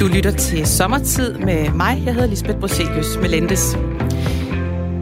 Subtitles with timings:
[0.00, 2.02] Du lytter til Sommertid med mig.
[2.04, 3.76] Jeg hedder Lisbeth Broselius Melendes.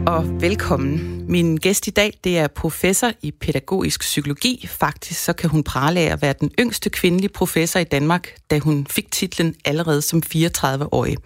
[0.07, 1.25] Og velkommen.
[1.27, 4.67] Min gæst i dag, det er professor i pædagogisk psykologi.
[4.69, 8.59] Faktisk så kan hun prale af at være den yngste kvindelige professor i Danmark, da
[8.59, 11.17] hun fik titlen allerede som 34-årig.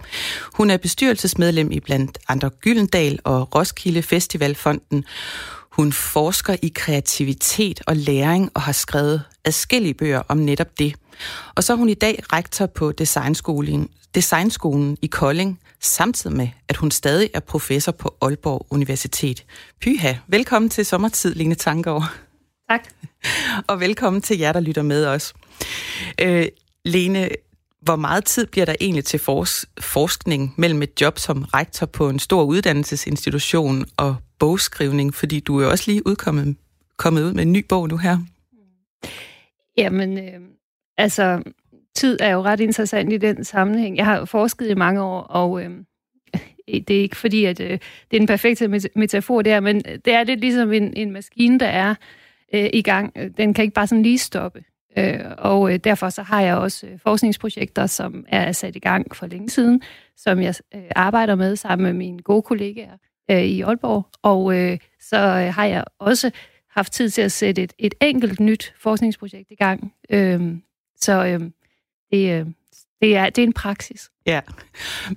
[0.53, 5.05] Hun er bestyrelsesmedlem i blandt andre Gyldendal og Roskilde Festivalfonden.
[5.77, 10.95] Hun forsker i kreativitet og læring og har skrevet adskillige bøger om netop det.
[11.55, 16.77] Og så er hun i dag rektor på Designskolen, Designskolen i Kolding, samtidig med, at
[16.77, 19.45] hun stadig er professor på Aalborg Universitet.
[19.81, 22.17] Pyha, velkommen til Sommertid, Lene Tanker.
[22.69, 22.81] Tak.
[23.69, 25.33] Og velkommen til jer, der lytter med os.
[26.21, 26.47] Øh,
[26.85, 27.29] Lene,
[27.81, 32.09] hvor meget tid bliver der egentlig til fors- forskning mellem et job som rektor på
[32.09, 35.13] en stor uddannelsesinstitution og bogskrivning?
[35.13, 36.55] Fordi du er jo også lige udkommet
[36.97, 38.17] kommet ud med en ny bog nu her.
[39.77, 40.41] Jamen, øh,
[40.97, 41.43] altså,
[41.95, 43.97] tid er jo ret interessant i den sammenhæng.
[43.97, 45.71] Jeg har forsket i mange år, og øh,
[46.87, 50.23] det er ikke fordi, at øh, det er den perfekte metafor der, men det er
[50.23, 51.95] lidt ligesom en, en maskine, der er
[52.53, 53.13] øh, i gang.
[53.37, 54.63] Den kan ikke bare sådan lige stoppe.
[54.97, 59.15] Øh, og øh, derfor så har jeg også øh, forskningsprojekter, som er sat i gang
[59.15, 59.81] for længe siden,
[60.17, 62.97] som jeg øh, arbejder med sammen med mine gode kollegaer
[63.31, 64.05] øh, i Aalborg.
[64.21, 66.31] Og øh, så øh, har jeg også
[66.69, 69.93] haft tid til at sætte et, et enkelt nyt forskningsprojekt i gang.
[70.09, 70.57] Øh,
[70.99, 71.39] så øh,
[72.11, 72.45] det, øh,
[73.01, 74.09] det, er, det er en praksis.
[74.25, 74.41] Ja,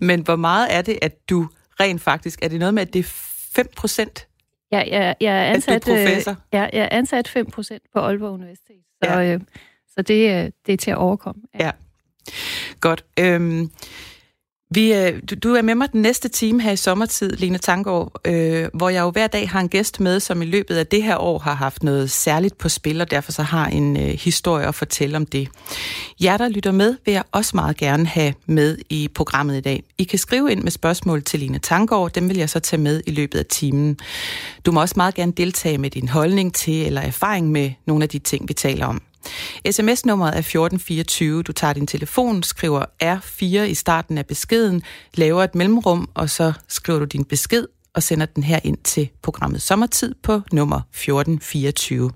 [0.00, 1.48] men hvor meget er det, at du
[1.80, 3.10] rent faktisk, er det noget med, at det er
[3.54, 4.28] 5 procent?
[4.72, 6.30] Ja, jeg, jeg er ansat, at er professor?
[6.30, 9.34] Øh, jeg, jeg er ansat 5 procent på Aalborg Universitet, så, ja.
[9.34, 9.40] øh,
[9.94, 11.42] så det, øh, det er til at overkomme.
[11.54, 11.70] Ja, ja.
[12.80, 13.04] godt.
[13.18, 13.70] Øhm,
[14.70, 18.20] vi, øh, du, du er med mig den næste time her i sommertid, Lene Tangård,
[18.24, 21.02] øh, hvor jeg jo hver dag har en gæst med, som i løbet af det
[21.02, 24.66] her år har haft noget særligt på spil, og derfor så har en øh, historie
[24.66, 25.48] at fortælle om det.
[26.22, 29.82] Jer, der lytter med, vil jeg også meget gerne have med i programmet i dag.
[29.98, 33.02] I kan skrive ind med spørgsmål til Lene Tangård, dem vil jeg så tage med
[33.06, 33.98] i løbet af timen.
[34.66, 38.08] Du må også meget gerne deltage med din holdning til eller erfaring med nogle af
[38.08, 39.02] de ting, vi taler om.
[39.70, 41.42] SMS-nummeret er 1424.
[41.42, 44.82] Du tager din telefon, skriver R4 i starten af beskeden,
[45.14, 49.10] laver et mellemrum, og så skriver du din besked og sender den her ind til
[49.22, 52.10] programmet Sommertid på nummer 1424.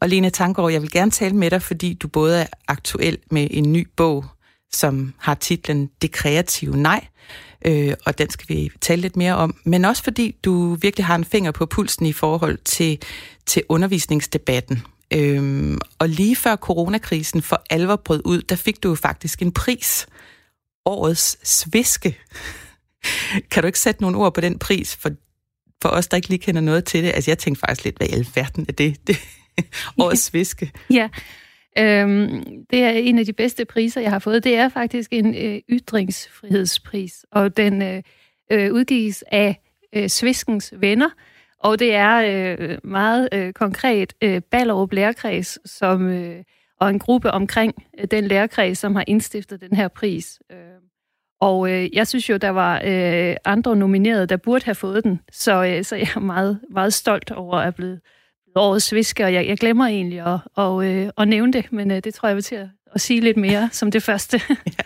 [0.00, 3.48] Og Lene Tankgaard, jeg vil gerne tale med dig, fordi du både er aktuel med
[3.50, 4.24] en ny bog,
[4.72, 7.06] som har titlen Det kreative nej,
[7.66, 11.14] øh, og den skal vi tale lidt mere om, men også fordi du virkelig har
[11.14, 12.98] en finger på pulsen i forhold til,
[13.46, 14.82] til undervisningsdebatten.
[15.14, 19.52] Øhm, og lige før coronakrisen for alvor brød ud, der fik du jo faktisk en
[19.52, 20.06] pris.
[20.84, 22.18] Årets sviske.
[23.50, 25.10] kan du ikke sætte nogle ord på den pris, for,
[25.82, 27.12] for os, der ikke lige kender noget til det?
[27.14, 28.96] Altså, jeg tænkte faktisk lidt, hvad i alverden er det?
[29.06, 29.18] det
[29.98, 30.72] årets sviske.
[30.90, 31.08] Ja,
[31.78, 34.44] øhm, det er en af de bedste priser, jeg har fået.
[34.44, 38.02] Det er faktisk en øh, ytringsfrihedspris, og den øh,
[38.52, 39.60] øh, udgives af
[39.92, 41.10] øh, Sviskens venner,
[41.60, 42.16] og det er
[42.58, 46.42] øh, meget øh, konkret øh, Ballerup Lærkreds, som, øh,
[46.80, 50.38] og en gruppe omkring øh, den lærkreds, som har indstiftet den her pris.
[50.52, 50.58] Øh,
[51.40, 55.20] og øh, jeg synes jo, der var øh, andre nominerede, der burde have fået den,
[55.32, 57.98] så, øh, så jeg er meget, meget stolt over at blive
[58.56, 62.00] årets sviske, og jeg, jeg glemmer egentlig at, og, øh, at nævne det, men øh,
[62.04, 64.40] det tror jeg vil til at, at sige lidt mere som det første.
[64.50, 64.84] ja.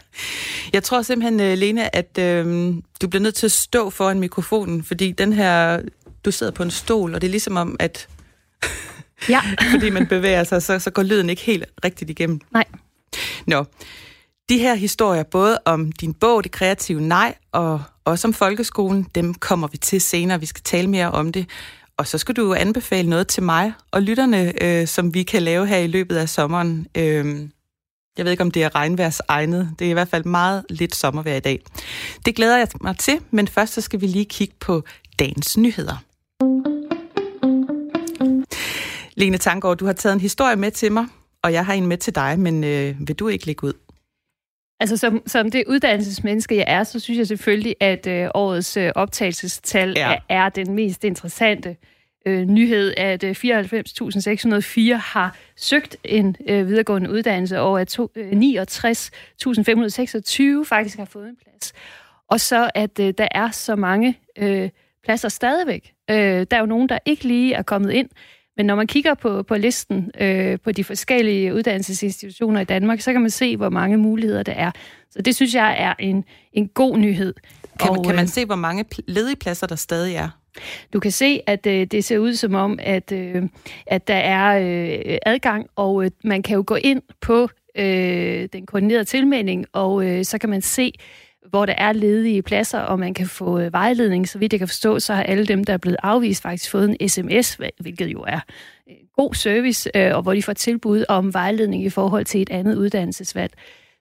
[0.73, 4.83] Jeg tror simpelthen, øh, Lene, at øh, du bliver nødt til at stå foran mikrofonen,
[4.83, 5.81] fordi den her
[6.25, 8.09] du sidder på en stol, og det er ligesom om, at
[9.29, 9.41] ja.
[9.73, 12.41] fordi man bevæger sig, så, så går lyden ikke helt rigtigt igennem.
[12.51, 12.65] Nej.
[13.47, 13.65] Nå,
[14.49, 19.35] de her historier, både om din bog, Det Kreative Nej, og også om folkeskolen, dem
[19.35, 20.41] kommer vi til senere.
[20.41, 21.47] Vi skal tale mere om det.
[21.97, 25.67] Og så skal du anbefale noget til mig og lytterne, øh, som vi kan lave
[25.67, 26.87] her i løbet af sommeren.
[26.95, 27.49] Øh,
[28.17, 29.75] jeg ved ikke, om det er regnværs egnet.
[29.79, 31.63] Det er i hvert fald meget lidt sommervejr i dag.
[32.27, 34.85] Det glæder jeg mig til, men først så skal vi lige kigge på
[35.19, 35.97] dagens nyheder.
[39.17, 41.07] Lene Tangård, du har taget en historie med til mig,
[41.43, 43.73] og jeg har en med til dig, men øh, vil du ikke lægge ud?
[44.81, 48.93] Altså som, som det uddannelsesmenneske, jeg er, så synes jeg selvfølgelig, at øh, årets øh,
[48.95, 50.13] optagelsestal ja.
[50.13, 51.77] er, er den mest interessante
[52.27, 60.65] øh, nyhed, at øh, 94.604 har søgt en øh, videregående uddannelse, og at øh, 69.526
[60.65, 61.73] faktisk har fået en plads.
[62.29, 64.71] Og så at øh, der er så mange øh,
[65.05, 65.93] pladser stadigvæk.
[66.11, 68.09] Øh, der er jo nogen, der ikke lige er kommet ind,
[68.57, 73.13] men når man kigger på, på listen øh, på de forskellige uddannelsesinstitutioner i Danmark, så
[73.13, 74.71] kan man se, hvor mange muligheder der er.
[75.11, 77.35] Så det synes jeg er en, en god nyhed.
[77.81, 80.29] Kan, og, kan man øh, se, hvor mange ledige pladser der stadig er?
[80.93, 83.43] Du kan se, at øh, det ser ud som om, at, øh,
[83.87, 88.67] at der er øh, adgang, og øh, man kan jo gå ind på øh, den
[88.67, 90.93] koordinerede tilmelding, og øh, så kan man se,
[91.49, 94.29] hvor der er ledige pladser, og man kan få øh, vejledning.
[94.29, 96.97] Så vidt jeg kan forstå, så har alle dem, der er blevet afvist, faktisk fået
[97.01, 98.41] en sms, hvilket jo er
[98.91, 102.51] øh, god service, øh, og hvor de får tilbud om vejledning i forhold til et
[102.51, 103.53] andet uddannelsesvalg.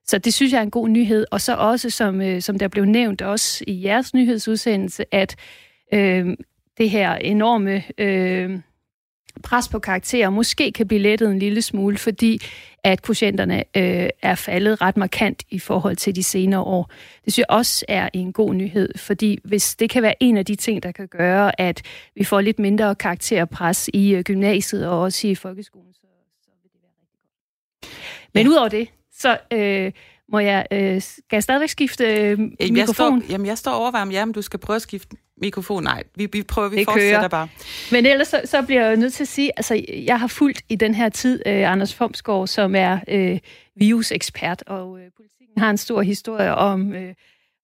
[0.06, 1.26] Så det synes jeg er en god nyhed.
[1.32, 5.36] Og så også, som, som der blev nævnt også i jeres nyhedsudsendelse, at
[5.94, 6.28] øh,
[6.78, 8.60] det her enorme øh,
[9.44, 12.42] pres på karakterer måske kan blive lettet en lille smule, fordi
[12.84, 16.92] at quotienterne øh, er faldet ret markant i forhold til de senere år.
[17.26, 20.46] Det synes jeg også er en god nyhed, fordi hvis det kan være en af
[20.46, 21.82] de ting, der kan gøre, at
[22.16, 26.00] vi får lidt mindre karakterpres i øh, gymnasiet og også i folkeskolen, så,
[26.44, 27.20] så vil det være rigtig
[27.82, 27.94] godt.
[28.34, 28.50] Men ja.
[28.50, 29.92] udover det, så øh,
[30.32, 32.78] må jeg, øh, skal jeg stadigvæk skifte øh, mikrofon?
[32.78, 35.84] Jeg står, jamen, jeg står overvejet om, ja, men du skal prøve at skifte mikrofon.
[35.84, 37.28] Nej, vi, vi prøver, vi det fortsætter kører.
[37.28, 37.48] bare.
[37.92, 40.76] Men ellers så, så bliver jeg nødt til at sige, altså jeg har fulgt i
[40.76, 43.40] den her tid øh, Anders Fomsgaard, som er øh,
[43.76, 47.14] virusekspert, og øh, politikken har en stor historie om, øh,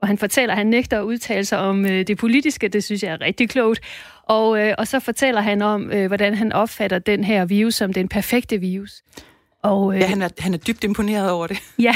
[0.01, 3.04] og han fortæller, at han nægter at udtale sig om øh, det politiske, det synes
[3.04, 3.81] jeg er rigtig klogt.
[4.24, 7.94] Og, øh, og så fortæller han om, øh, hvordan han opfatter den her virus som
[7.94, 9.04] den perfekte virus.
[9.63, 11.57] Og, øh, ja, han er, han er dybt imponeret over det.
[11.80, 11.95] ja,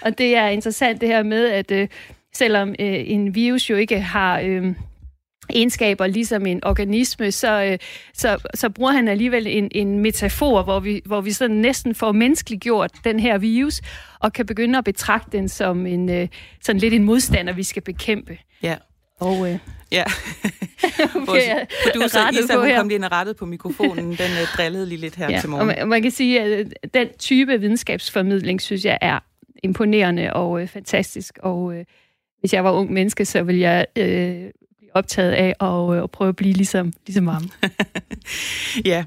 [0.00, 1.88] og det er interessant det her med, at øh,
[2.34, 4.40] selvom øh, en virus jo ikke har...
[4.40, 4.74] Øh,
[5.54, 7.78] egenskaber ligesom en organisme, så, øh,
[8.14, 12.12] så, så bruger han alligevel en, en metafor, hvor vi, hvor vi sådan næsten får
[12.12, 13.80] menneskeliggjort den her virus,
[14.20, 16.28] og kan begynde at betragte den som en, øh,
[16.62, 18.38] sådan lidt en modstander, vi skal bekæmpe.
[18.62, 18.76] Ja.
[19.20, 19.58] Og, øh,
[19.92, 20.04] ja.
[21.28, 24.04] okay, producer Isa, hun kom lige ind og rettet på mikrofonen.
[24.04, 25.68] Den uh, drillede lige lidt her ja, til morgen.
[25.68, 29.18] Og man, man kan sige, at den type videnskabsformidling, synes jeg, er
[29.62, 31.38] imponerende og øh, fantastisk.
[31.42, 31.84] Og øh,
[32.40, 34.50] hvis jeg var ung menneske, så ville jeg øh,
[34.94, 37.50] optaget af at, øh, at prøve at blive ligesom, ligesom ham.
[38.84, 39.04] ja,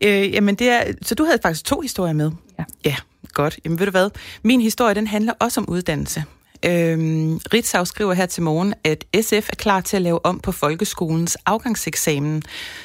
[0.00, 2.30] øh, jamen det er, så du havde faktisk to historier med.
[2.58, 2.64] Ja.
[2.84, 2.96] Ja,
[3.32, 3.58] godt.
[3.64, 4.10] Jamen ved du hvad,
[4.42, 6.24] min historie den handler også om uddannelse.
[6.64, 10.52] Øhm, Ritzau skriver her til morgen, at SF er klar til at lave om på
[10.52, 12.42] folkeskolens afgangseksamen,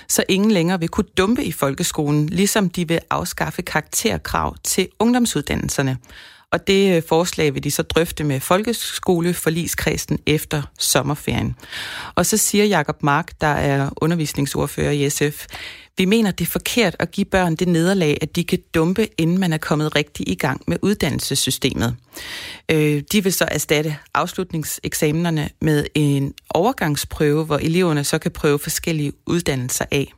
[0.08, 5.98] så ingen længere vil kunne dumpe i folkeskolen, ligesom de vil afskaffe karakterkrav til ungdomsuddannelserne.
[6.52, 11.56] Og det øh, forslag vil de så drøfte med folkeskoleforligskredsen efter sommerferien.
[12.16, 15.46] Og så siger Jakob Mark, der er undervisningsordfører i SF,
[15.98, 19.38] vi mener, det er forkert at give børn det nederlag, at de kan dumpe, inden
[19.38, 21.96] man er kommet rigtig i gang med uddannelsessystemet.
[22.72, 29.14] Øh, de vil så erstatte afslutningseksamenerne med en overgangsprøve, hvor eleverne så kan prøve forskellige
[29.26, 30.14] uddannelser af.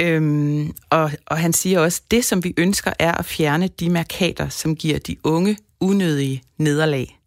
[0.00, 4.48] Øhm, og, og han siger også, det som vi ønsker er at fjerne de markater,
[4.48, 7.18] som giver de unge unødige nederlag.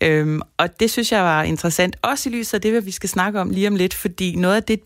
[0.00, 3.08] Øhm, og det synes jeg var interessant, også i lyset af det, hvad vi skal
[3.08, 4.80] snakke om lige om lidt, fordi noget af det,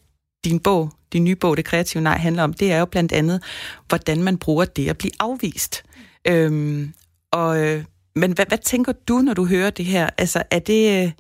[0.45, 3.43] din bog, din nye bog, Det Kreative Nej, handler om, det er jo blandt andet,
[3.89, 5.83] hvordan man bruger det at blive afvist.
[6.29, 6.93] Øhm,
[7.33, 7.85] og, øh,
[8.15, 10.11] men hvad, hvad tænker du, når du hører det her?
[10.19, 11.13] Altså, er det, øh,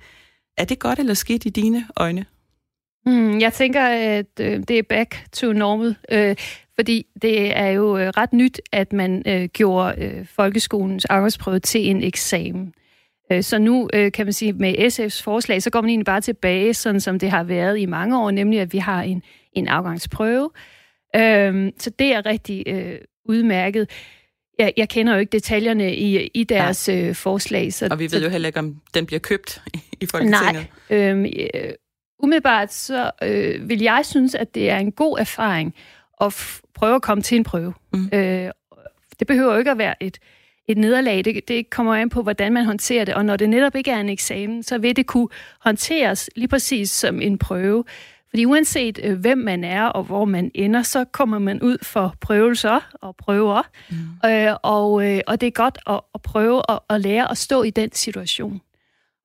[0.59, 2.25] er det godt eller skidt i dine øjne?
[3.07, 6.37] Mm, jeg tænker, at øh, det er back to normal, øh,
[6.75, 11.91] fordi det er jo øh, ret nyt, at man øh, gjorde øh, folkeskolens arbejdsprøve til
[11.91, 12.75] en eksamen.
[13.33, 16.21] Øh, så nu øh, kan man sige, med SF's forslag, så går man egentlig bare
[16.21, 19.23] tilbage, sådan som det har været i mange år, nemlig at vi har en,
[19.53, 20.51] en afgangsprøve.
[21.17, 23.91] Øh, så det er rigtig øh, udmærket.
[24.59, 27.73] Jeg, jeg kender jo ikke detaljerne i, i deres øh, forslag.
[27.73, 29.63] Så, og vi ved så, jo heller ikke, om den bliver købt
[30.01, 30.67] i Folketinget.
[30.91, 31.21] Nej, øh,
[31.55, 31.73] øh,
[32.19, 35.75] umiddelbart så øh, vil jeg synes, at det er en god erfaring
[36.21, 37.75] at prøve at komme til en prøve.
[37.93, 38.09] Mm.
[38.13, 38.51] Øh,
[39.19, 40.19] det behøver jo ikke at være et,
[40.69, 41.25] et nederlag.
[41.25, 43.15] Det, det kommer an på, hvordan man håndterer det.
[43.15, 45.29] Og når det netop ikke er en eksamen, så vil det kunne
[45.61, 47.85] håndteres lige præcis som en prøve.
[48.31, 52.15] Fordi uanset øh, hvem man er og hvor man ender, så kommer man ud for
[52.21, 53.63] prøvelser og prøver.
[53.91, 54.31] Mm.
[54.31, 57.63] Øh, og, øh, og det er godt at, at prøve at, at lære at stå
[57.63, 58.61] i den situation.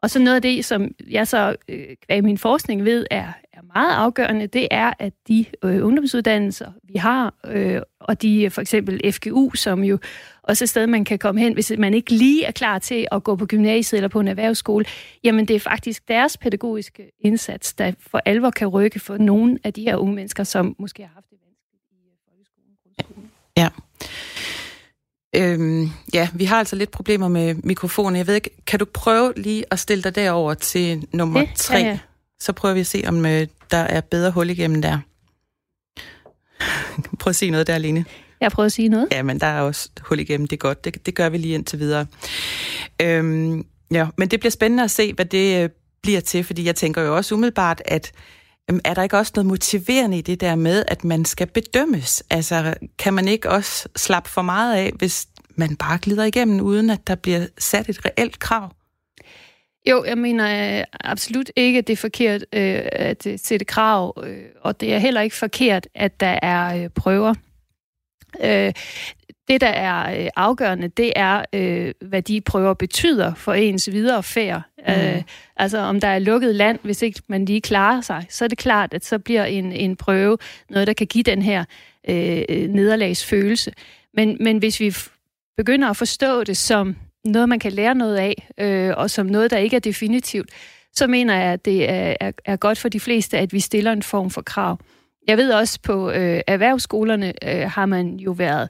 [0.03, 3.61] Og så noget af det, som jeg så øh, af min forskning ved, er, er
[3.73, 9.11] meget afgørende, det er, at de øh, ungdomsuddannelser, vi har, øh, og de for eksempel
[9.11, 9.99] FGU, som jo
[10.41, 13.23] også et sted, man kan komme hen, hvis man ikke lige er klar til at
[13.23, 14.85] gå på gymnasiet eller på en erhvervsskole,
[15.23, 19.73] jamen det er faktisk deres pædagogiske indsats, der for alvor kan rykke for nogle af
[19.73, 23.31] de her unge mennesker, som måske har haft det vanskeligt i folkeskolen grundskolen.
[23.57, 23.69] Ja.
[25.35, 28.15] Øhm, ja, vi har altså lidt problemer med mikrofonen.
[28.15, 31.77] Jeg ved ikke, kan du prøve lige at stille dig derover til nummer det, tre?
[31.77, 31.99] Ja, ja.
[32.39, 34.99] Så prøver vi at se, om øh, der er bedre hul igennem der.
[37.19, 38.05] Prøv at sige noget der, Line.
[38.41, 39.07] Jeg prøver at sige noget.
[39.11, 40.47] Ja, men der er også hul igennem.
[40.47, 40.85] Det er godt.
[40.85, 42.05] Det, det gør vi lige indtil videre.
[43.01, 45.69] Øhm, ja, men det bliver spændende at se, hvad det øh,
[46.01, 48.11] bliver til, fordi jeg tænker jo også umiddelbart, at
[48.67, 52.23] er der ikke også noget motiverende i det der med, at man skal bedømmes?
[52.29, 56.89] Altså, kan man ikke også slappe for meget af, hvis man bare glider igennem, uden
[56.89, 58.71] at der bliver sat et reelt krav?
[59.89, 64.23] Jo, jeg mener øh, absolut ikke, at det er forkert øh, at øh, sætte krav,
[64.23, 67.33] øh, og det er heller ikke forkert, at der er øh, prøver.
[68.41, 68.73] Øh,
[69.47, 74.23] det, der er øh, afgørende, det er, øh, hvad de prøver betyder for ens videre
[74.23, 74.61] færd.
[74.87, 74.93] Mm.
[74.93, 75.21] Øh,
[75.57, 78.57] altså, om der er lukket land, hvis ikke man lige klarer sig, så er det
[78.57, 80.37] klart, at så bliver en, en prøve
[80.69, 81.65] noget, der kan give den her
[82.09, 83.71] øh, nederlagsfølelse.
[84.13, 84.95] Men, men hvis vi
[85.57, 89.51] begynder at forstå det som noget, man kan lære noget af, øh, og som noget,
[89.51, 90.49] der ikke er definitivt,
[90.95, 93.91] så mener jeg, at det er, er, er godt for de fleste, at vi stiller
[93.91, 94.79] en form for krav.
[95.27, 98.69] Jeg ved også, på øh, erhvervsskolerne øh, har man jo været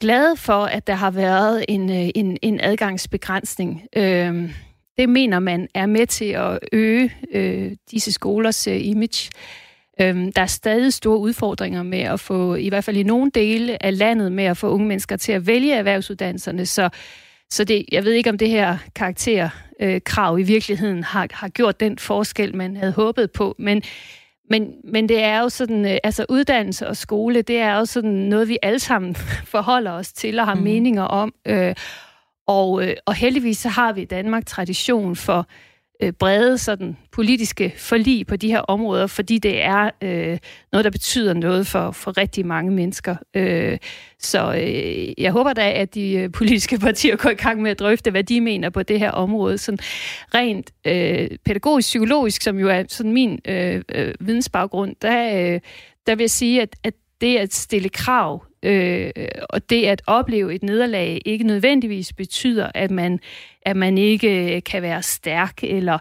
[0.00, 3.82] glad for, at der har været en, øh, en, en adgangsbegrænsning.
[3.96, 4.54] Øh,
[4.98, 9.30] det mener man er med til at øge øh, disse skolers øh, image.
[10.00, 13.82] Øh, der er stadig store udfordringer med at få, i hvert fald i nogle dele
[13.84, 16.66] af landet, med at få unge mennesker til at vælge erhvervsuddannelserne.
[16.66, 16.88] Så,
[17.50, 21.80] så det, jeg ved ikke, om det her karakterkrav øh, i virkeligheden har, har gjort
[21.80, 23.54] den forskel, man havde håbet på.
[23.58, 23.82] Men
[24.50, 28.10] men, men det er jo sådan, øh, altså uddannelse og skole, det er jo sådan
[28.10, 29.14] noget, vi alle sammen
[29.54, 30.62] forholder os til og har mm.
[30.62, 31.34] meninger om.
[31.46, 31.74] Øh,
[32.46, 35.46] og, øh, og heldigvis så har vi i Danmark tradition for
[36.02, 40.38] øh, brede sådan, politiske forlig på de her områder, fordi det er øh,
[40.72, 43.16] noget, der betyder noget for, for rigtig mange mennesker.
[43.34, 43.78] Øh,
[44.18, 47.78] så øh, jeg håber da, at de øh, politiske partier går i gang med at
[47.78, 49.58] drøfte, hvad de mener på det her område.
[49.58, 49.78] Sådan
[50.34, 55.60] rent øh, pædagogisk-psykologisk, som jo er sådan min øh, øh, vidensbaggrund, der, øh,
[56.06, 59.10] der vil jeg sige, at, at det at stille krav øh,
[59.50, 63.20] og det at opleve et nederlag ikke nødvendigvis betyder, at man,
[63.64, 65.98] at man ikke kan være stærk eller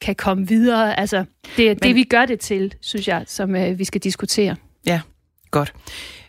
[0.00, 1.00] kan komme videre.
[1.00, 1.24] Altså,
[1.56, 4.56] det er Men, det, vi gør det til, synes jeg, som øh, vi skal diskutere.
[4.86, 5.00] Ja,
[5.50, 5.74] godt.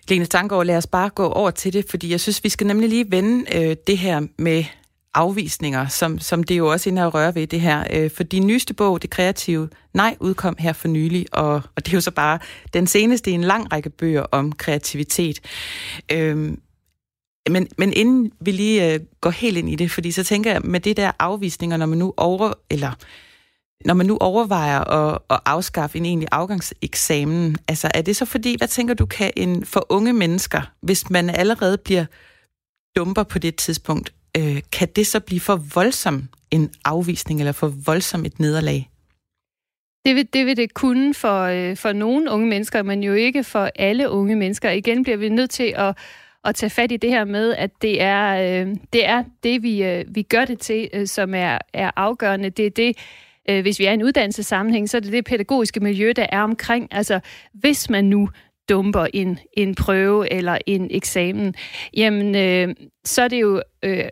[0.10, 2.90] Lene Stangård, lad os bare gå over til det, fordi jeg synes, vi skal nemlig
[2.90, 4.64] lige vende øh, det her med
[5.14, 7.84] afvisninger, som, som det jo også ender at røre ved det her.
[7.94, 11.88] Øh, for din nyeste bog, Det Kreative Nej, udkom her for nylig, og, og det
[11.88, 12.40] er jo så bare
[12.74, 15.40] den seneste i en lang række bøger om kreativitet.
[16.12, 16.58] Øh,
[17.52, 20.62] men, men inden vi lige øh, går helt ind i det, fordi så tænker jeg,
[20.64, 22.92] med det der afvisninger, når man nu over, eller
[23.86, 28.56] når man nu overvejer at, at afskaffe en egentlig afgangseksamen, altså er det så fordi,
[28.58, 32.06] hvad tænker du, kan en for unge mennesker, hvis man allerede bliver
[32.96, 37.68] dumper på det tidspunkt, øh, kan det så blive for voldsom en afvisning, eller for
[37.68, 38.90] voldsom et nederlag?
[40.06, 43.44] Det vil, det vil det kunne for, øh, for nogle unge mennesker, men jo ikke
[43.44, 44.70] for alle unge mennesker.
[44.72, 45.98] Igen bliver vi nødt til at,
[46.46, 49.84] at tage fat i det her med, at det er øh, det, er det vi,
[49.84, 52.50] øh, vi gør det til, øh, som er, er afgørende.
[52.50, 52.98] Det er det,
[53.50, 56.42] øh, hvis vi er i en uddannelsessammenhæng, så er det det pædagogiske miljø, der er
[56.42, 56.88] omkring.
[56.92, 57.20] Altså,
[57.54, 58.30] hvis man nu
[58.70, 61.56] dumper en, en prøve eller en eksamen,
[61.98, 62.76] jamen øh,
[63.06, 64.04] så er det jo øh,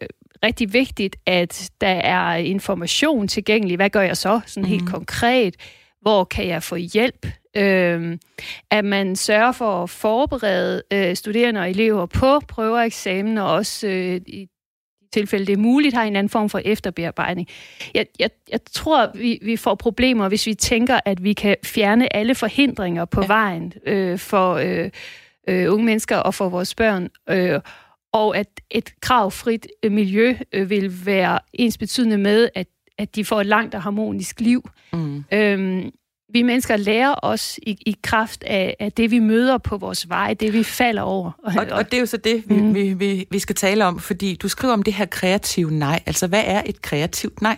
[0.44, 3.76] rigtig vigtigt, at der er information tilgængelig.
[3.76, 4.70] Hvad gør jeg så, sådan mm.
[4.70, 4.92] helt mhm.
[4.92, 5.56] konkret?
[6.06, 7.28] Hvor kan jeg få hjælp?
[7.58, 8.18] Øh,
[8.72, 13.52] at man sørger for at forberede øh, studerende og elever på prøver og eksamen, og
[13.52, 14.48] også øh, i
[15.14, 17.48] tilfælde det er muligt, har en anden form for efterbearbejdning.
[17.94, 22.16] Jeg, jeg, jeg tror, vi, vi får problemer, hvis vi tænker, at vi kan fjerne
[22.16, 23.28] alle forhindringer på ja.
[23.28, 24.90] vejen øh, for øh,
[25.48, 27.10] øh, unge mennesker og for vores børn.
[27.30, 27.60] Øh,
[28.14, 33.42] og at et kravfrit miljø øh, vil være ens betydende med, at, at de får
[33.42, 34.70] et langt og harmonisk liv.
[34.94, 35.26] Mm.
[35.34, 35.92] Øhm,
[36.34, 40.34] vi mennesker lærer os i, i kraft af, af det, vi møder på vores vej,
[40.34, 41.32] det vi falder over.
[41.44, 42.76] Og, og det er jo så det, vi, mm.
[42.76, 46.04] vi, vi, vi skal tale om, fordi du skriver om det her kreative nej.
[46.06, 47.58] Altså, hvad er et kreativt nej?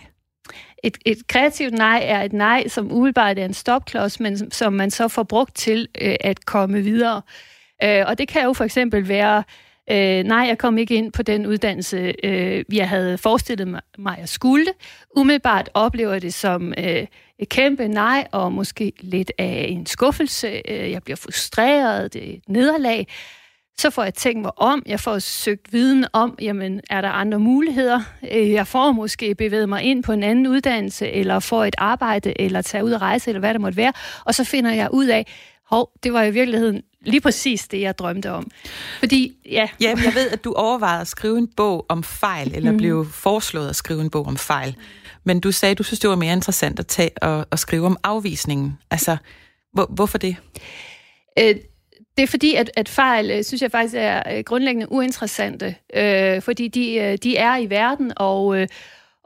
[0.84, 4.90] Et, et kreativt nej er et nej, som umiddelbart er en stopklods, men som man
[4.90, 7.22] så får brugt til øh, at komme videre.
[7.82, 9.42] Øh, og det kan jo for eksempel være,
[9.90, 14.18] øh, nej, jeg kom ikke ind på den uddannelse, øh, jeg havde forestillet mig, at
[14.18, 14.66] jeg skulle.
[15.16, 16.74] Umiddelbart oplever jeg det som...
[16.78, 17.06] Øh,
[17.38, 20.62] et kæmpe nej, og måske lidt af en skuffelse.
[20.68, 23.06] Øh, jeg bliver frustreret, det er et nederlag.
[23.78, 27.38] Så får jeg tænkt mig om, jeg får søgt viden om, jamen, er der andre
[27.38, 28.00] muligheder?
[28.32, 32.40] Øh, jeg får måske bevæget mig ind på en anden uddannelse, eller får et arbejde,
[32.40, 33.92] eller tage ud og rejse, eller hvad det måtte være.
[34.24, 35.26] Og så finder jeg ud af,
[35.70, 38.50] hov, det var i virkeligheden lige præcis det, jeg drømte om.
[38.98, 39.68] Fordi, ja...
[39.80, 42.76] Ja, jeg ved, at du overvejede at skrive en bog om fejl, eller mm.
[42.76, 44.76] blev foreslået at skrive en bog om fejl.
[45.24, 47.86] Men du sagde, at du synes, det var mere interessant at, tage og, og skrive
[47.86, 48.78] om afvisningen.
[48.90, 49.16] Altså,
[49.72, 50.36] hvor, hvorfor det?
[51.38, 51.54] Øh,
[52.16, 56.42] det er fordi, at, at fejl, øh, synes jeg faktisk er øh, grundlæggende uinteressante, øh,
[56.42, 58.68] fordi de, øh, de er i verden, og, øh,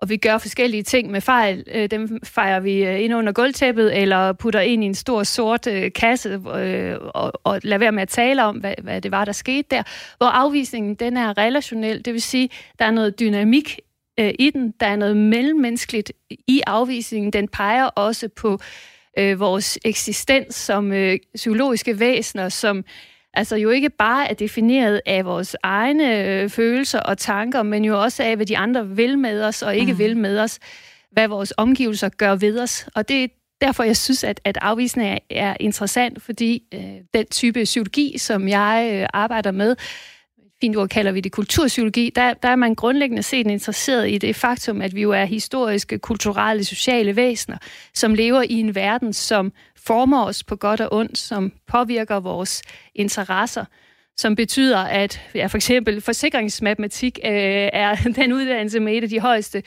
[0.02, 1.64] og vi gør forskellige ting med fejl.
[1.74, 5.66] Øh, dem fejrer vi øh, ind under gulvtæppet, eller putter ind i en stor sort
[5.66, 9.24] øh, kasse, øh, og, og lader være med at tale om, hvad, hvad det var,
[9.24, 9.82] der skete der.
[10.16, 13.80] Hvor afvisningen, den er relationel, det vil sige, der er noget dynamik
[14.20, 17.32] øh, i den, der er noget mellemmenneskeligt i afvisningen.
[17.32, 18.58] Den peger også på
[19.18, 22.84] øh, vores eksistens som øh, psykologiske væsener, som
[23.34, 28.02] altså jo ikke bare er defineret af vores egne øh, følelser og tanker, men jo
[28.02, 29.98] også af, hvad de andre vil med os og ikke mm.
[29.98, 30.58] vil med os,
[31.12, 32.88] hvad vores omgivelser gør ved os.
[32.94, 33.28] Og det er
[33.60, 36.80] derfor, jeg synes, at, at afvisning er, er interessant, fordi øh,
[37.14, 39.76] den type psykologi, som jeg øh, arbejder med,
[40.62, 44.36] fint ord kalder vi det kulturpsykologi, der, der er man grundlæggende set interesseret i det
[44.36, 47.58] faktum, at vi jo er historiske, kulturelle, sociale væsener,
[47.94, 49.52] som lever i en verden, som
[49.86, 52.62] former os på godt og ondt, som påvirker vores
[52.94, 53.64] interesser,
[54.16, 57.30] som betyder, at ja, for eksempel forsikringsmatematik øh,
[57.72, 59.58] er den uddannelse med et af de højeste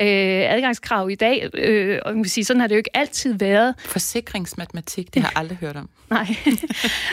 [0.00, 0.06] øh,
[0.54, 1.50] adgangskrav i dag.
[1.54, 3.74] Øh, og man kan sige, sådan har det jo ikke altid været.
[3.78, 5.88] Forsikringsmatematik, det har jeg aldrig hørt om.
[6.10, 6.26] Nej,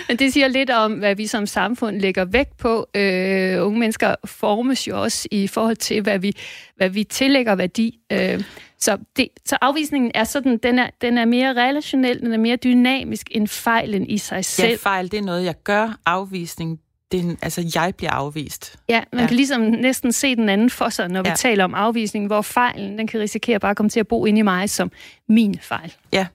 [0.08, 2.88] men det siger lidt om, hvad vi som samfund lægger vægt på.
[2.96, 6.36] Øh, unge mennesker formes jo også i forhold til, hvad vi,
[6.76, 8.00] hvad vi tillægger værdi.
[8.12, 8.44] Øh,
[8.82, 12.56] så, det, så afvisningen er sådan, den er, den er mere relationel, den er mere
[12.56, 14.70] dynamisk end fejlen i sig selv.
[14.70, 15.98] Ja, fejl, det er noget, jeg gør.
[16.06, 16.80] Afvisning,
[17.12, 18.80] det er, altså, jeg bliver afvist.
[18.90, 19.28] Ja, man ja.
[19.28, 21.36] kan ligesom næsten se den anden for sig, når vi ja.
[21.36, 24.40] taler om afvisning, hvor fejlen, den kan risikere bare at komme til at bo inde
[24.40, 24.92] i mig som
[25.30, 25.94] min fejl.
[26.14, 26.28] Ja,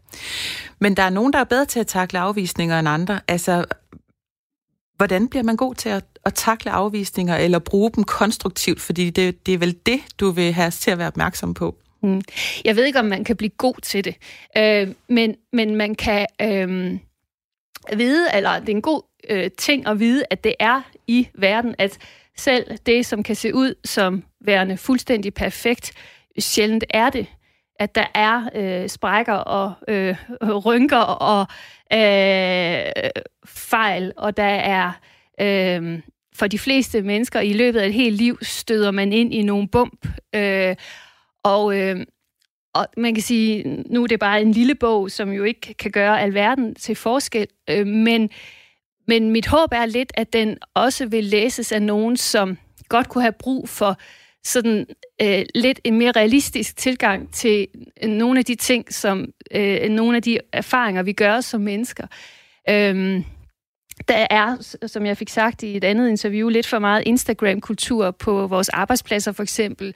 [0.81, 3.21] men der er nogen, der er bedre til at takle afvisninger end andre.
[3.29, 3.65] Altså,
[4.97, 8.81] hvordan bliver man god til at, at takle afvisninger, eller bruge dem konstruktivt?
[8.81, 11.77] Fordi det, det er vel det, du vil have til at være opmærksom på.
[12.07, 12.23] Mm.
[12.65, 14.17] Jeg ved ikke, om man kan blive god til det,
[14.57, 16.99] øh, men, men man kan øh,
[17.99, 21.75] vide, eller det er en god øh, ting at vide, at det er i verden,
[21.79, 21.99] at
[22.37, 25.93] selv det, som kan se ud som værende fuldstændig perfekt,
[26.39, 27.27] sjældent er det.
[27.79, 30.17] At der er øh, sprækker og øh,
[30.67, 31.47] rynker og
[31.93, 33.11] øh,
[33.47, 34.93] fejl, og der er...
[35.41, 36.01] Øh,
[36.35, 39.69] for de fleste mennesker i løbet af et helt liv støder man ind i nogle
[39.69, 40.77] bump, øh,
[41.47, 42.07] og, øh,
[42.75, 45.91] og man kan sige, nu er det bare en lille bog, som jo ikke kan
[45.91, 48.31] gøre alverden til forskel, øh, men,
[49.09, 53.23] men mit håb er lidt, at den også vil læses af nogen, som godt kunne
[53.23, 53.97] have brug for
[54.45, 54.87] sådan
[55.23, 57.67] øh, lidt en mere realistisk tilgang til
[58.03, 62.07] nogle af de ting, som øh, nogle af de erfaringer, vi gør som mennesker.
[62.69, 63.25] Øhm,
[64.09, 68.47] der er, som jeg fik sagt i et andet interview, lidt for meget Instagram-kultur på
[68.47, 69.95] vores arbejdspladser for eksempel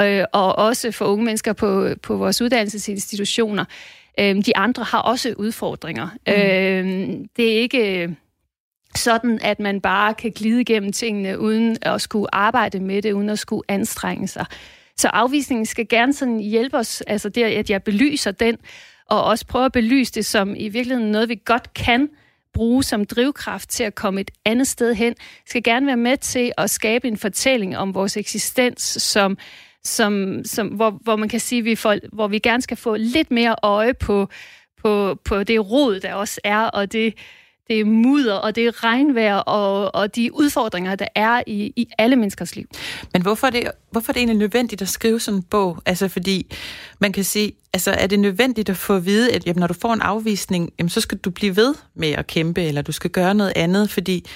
[0.00, 3.64] øh, og også for unge mennesker på, på vores uddannelsesinstitutioner.
[4.20, 6.08] Øh, de andre har også udfordringer.
[6.26, 6.32] Mm.
[6.32, 8.16] Øh, det er ikke
[8.96, 13.28] sådan, at man bare kan glide igennem tingene uden at skulle arbejde med det, uden
[13.28, 14.46] at skulle anstrenge sig.
[14.96, 18.56] Så afvisningen skal gerne sådan hjælpe os, altså det, at jeg belyser den,
[19.06, 22.08] og også prøver at belyse det som i virkeligheden noget, vi godt kan
[22.52, 25.14] bruge som drivkraft til at komme et andet sted hen,
[25.46, 29.38] skal gerne være med til at skabe en fortælling om vores eksistens som
[29.84, 33.30] som, som, hvor, hvor man kan sige, vi får, hvor vi gerne skal få lidt
[33.30, 34.28] mere øje på,
[34.82, 37.14] på, på det rod, der også er, og det,
[37.68, 41.86] det er mudder, og det er regnvejr, og, og de udfordringer, der er i, i
[41.98, 42.66] alle menneskers liv.
[43.12, 45.82] Men hvorfor er, det, hvorfor er det egentlig nødvendigt at skrive sådan en bog?
[45.86, 46.56] Altså fordi
[46.98, 49.74] man kan sige, altså er det nødvendigt at få at vide, at jamen, når du
[49.74, 53.10] får en afvisning, jamen, så skal du blive ved med at kæmpe, eller du skal
[53.10, 54.26] gøre noget andet, fordi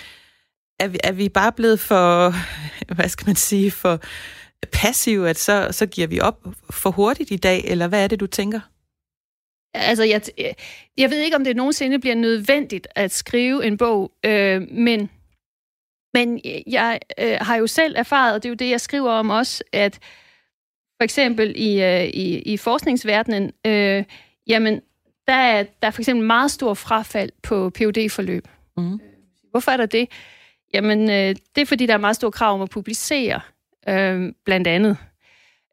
[0.81, 2.35] er vi, er vi bare blevet for,
[2.95, 4.01] hvad skal man sige, for
[4.65, 8.21] passive, at så, så giver vi op for hurtigt i dag, eller hvad er det,
[8.21, 8.61] du tænker?
[9.75, 10.23] Altså, jeg,
[10.97, 15.11] jeg ved ikke, om det nogensinde bliver nødvendigt at skrive en bog, øh, men,
[16.15, 19.31] men jeg øh, har jo selv erfaret, og det er jo det, jeg skriver om
[19.31, 19.99] også, at
[20.97, 24.05] for eksempel i, øh, i, i forskningsverdenen, øh,
[24.47, 24.81] jamen,
[25.27, 29.01] der er, der er for eksempel meget stor frafald på phd forløb Mm.
[29.51, 30.09] Hvorfor er der det?
[30.75, 33.41] Jamen, øh, det er fordi, der er meget stor krav om at publicere
[33.89, 34.97] øh, blandt andet.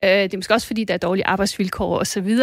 [0.04, 2.38] Øh, det er måske også, fordi der er dårlige arbejdsvilkår osv.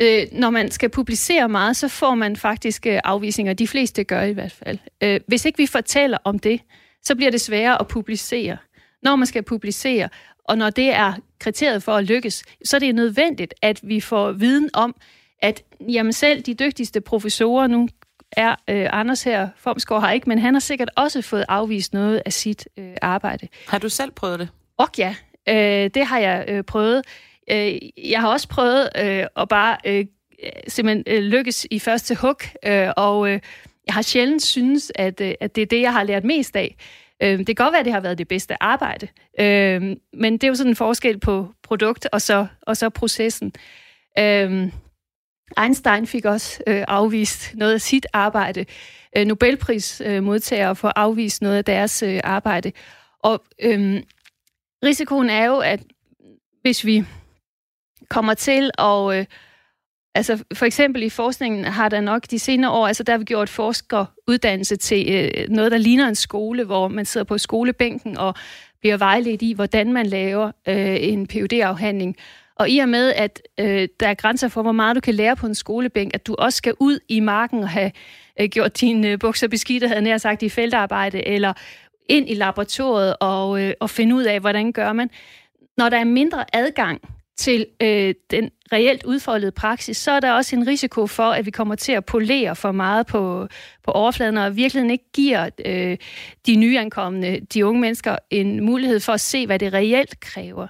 [0.00, 3.52] Øh, når man skal publicere meget, så får man faktisk øh, afvisninger.
[3.52, 4.78] De fleste gør i hvert fald.
[5.02, 6.60] Øh, hvis ikke vi fortæller om det,
[7.02, 8.56] så bliver det sværere at publicere.
[9.02, 10.08] Når man skal publicere,
[10.44, 14.32] og når det er kriteriet for at lykkes, så er det nødvendigt, at vi får
[14.32, 14.94] viden om,
[15.42, 17.88] at jamen selv de dygtigste professorer, nu
[18.32, 22.22] er øh, Anders her, Formsgaard har ikke, men han har sikkert også fået afvist noget
[22.26, 23.48] af sit øh, arbejde.
[23.68, 24.48] Har du selv prøvet det?
[24.80, 25.14] Og ja,
[25.48, 27.02] øh, det har jeg øh, prøvet.
[27.50, 27.78] Øh,
[28.10, 30.06] jeg har også prøvet øh, at bare øh,
[30.68, 33.40] simpelthen øh, lykkes i første hug, øh, og øh,
[33.86, 36.76] jeg har sjældent synes, at, øh, at det er det, jeg har lært mest af.
[37.22, 39.08] Øh, det kan godt være, at det har været det bedste arbejde,
[39.40, 43.52] øh, men det er jo sådan en forskel på produkt og så, og så processen.
[44.18, 44.72] Øh,
[45.62, 48.64] Einstein fik også øh, afvist noget af sit arbejde.
[49.16, 52.72] Øh, Nobelprismodtagere øh, får afvist noget af deres øh, arbejde.
[53.22, 54.02] Og øh,
[54.84, 55.80] risikoen er jo, at
[56.62, 57.04] hvis vi
[58.08, 59.18] kommer til at...
[59.18, 59.26] Øh,
[60.14, 63.24] altså for eksempel i forskningen har der nok de senere år, altså der har vi
[63.24, 68.34] gjort forskeruddannelse til øh, noget, der ligner en skole, hvor man sidder på skolebænken og
[68.80, 72.16] bliver vejledt i, hvordan man laver øh, en phd afhandling
[72.56, 75.36] Og i og med, at øh, der er grænser for, hvor meget du kan lære
[75.36, 77.92] på en skolebænk, at du også skal ud i marken og have
[78.40, 81.52] øh, gjort dine øh, bukser beskidte, havde nær sagt, i feltarbejde, eller
[82.10, 85.10] ind i laboratoriet og, øh, og finde ud af, hvordan gør man.
[85.76, 87.00] Når der er mindre adgang
[87.36, 91.50] til øh, den reelt udfoldede praksis, så er der også en risiko for, at vi
[91.50, 93.48] kommer til at polere for meget på,
[93.84, 95.96] på overfladen, og virkelig ikke giver øh,
[96.46, 100.66] de nyankomne, de unge mennesker, en mulighed for at se, hvad det reelt kræver.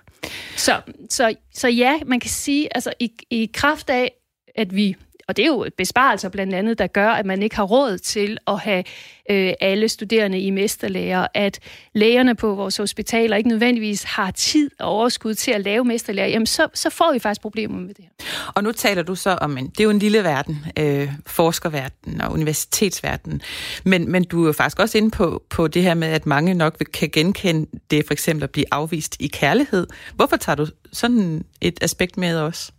[0.57, 4.13] Så, så, så ja, man kan sige, altså i, i kraft af,
[4.55, 4.97] at vi
[5.31, 8.39] og det er jo besparelser blandt andet, der gør, at man ikke har råd til
[8.47, 8.85] at have
[9.31, 11.59] øh, alle studerende i mesterlærer, at
[11.95, 16.47] lægerne på vores hospitaler ikke nødvendigvis har tid og overskud til at lave mesterlærer, jamen
[16.47, 18.27] så, så får vi faktisk problemer med det her.
[18.55, 22.21] Og nu taler du så om, en, det er jo en lille verden, øh, forskerverden
[22.21, 23.43] og universitetsverden,
[23.85, 26.55] men, men du er jo faktisk også inde på, på det her med, at mange
[26.55, 29.87] nok kan genkende det for eksempel at blive afvist i kærlighed.
[30.15, 32.73] Hvorfor tager du sådan et aspekt med os?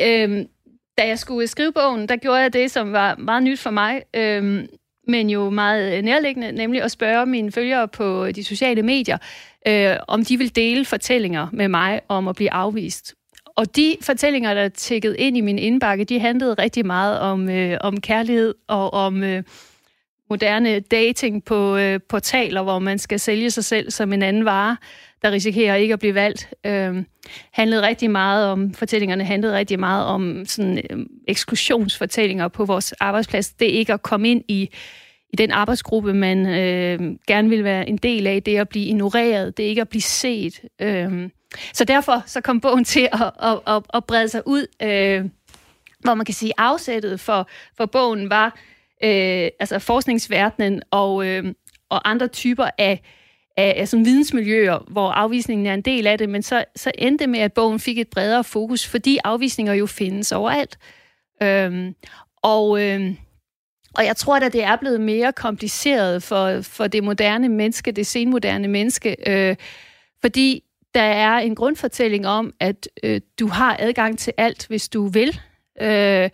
[0.00, 0.46] Øhm,
[0.98, 4.02] da jeg skulle skrive bogen, der gjorde jeg det, som var meget nyt for mig,
[4.16, 4.66] øhm,
[5.08, 9.18] men jo meget øh, nærliggende, nemlig at spørge mine følgere på de sociale medier,
[9.68, 13.14] øh, om de vil dele fortællinger med mig om at blive afvist.
[13.56, 17.78] Og de fortællinger, der tækkede ind i min indbakke, de handlede rigtig meget om, øh,
[17.80, 19.42] om kærlighed og om øh,
[20.30, 24.76] moderne dating på øh, portaler, hvor man skal sælge sig selv som en anden vare
[25.24, 27.04] der risikerer ikke at blive valgt, øh,
[27.52, 33.52] handlede rigtig meget om, fortællingerne handlede rigtig meget om sådan øh, eksklusionsfortællinger på vores arbejdsplads.
[33.52, 34.70] Det er ikke at komme ind i,
[35.32, 38.42] i den arbejdsgruppe, man øh, gerne vil være en del af.
[38.42, 40.60] Det er at blive ignoreret, det er ikke at blive set.
[40.80, 41.28] Øh,
[41.72, 45.24] så derfor så kom bogen til at, at, at, at brede sig ud, øh,
[46.00, 48.46] hvor man kan sige, afsættet for, for bogen var
[49.04, 51.44] øh, altså forskningsverdenen og, øh,
[51.90, 53.00] og andre typer af
[53.56, 57.22] af, af sådan vidensmiljøer, hvor afvisningen er en del af det, men så, så endte
[57.22, 60.78] det med, at bogen fik et bredere fokus, fordi afvisninger jo findes overalt.
[61.42, 61.94] Øhm,
[62.42, 63.16] og, øhm,
[63.94, 68.06] og jeg tror at det er blevet mere kompliceret for, for det moderne menneske, det
[68.06, 69.56] senmoderne menneske, øh,
[70.20, 70.62] fordi
[70.94, 75.40] der er en grundfortælling om, at øh, du har adgang til alt, hvis du vil.
[75.80, 76.30] Øh,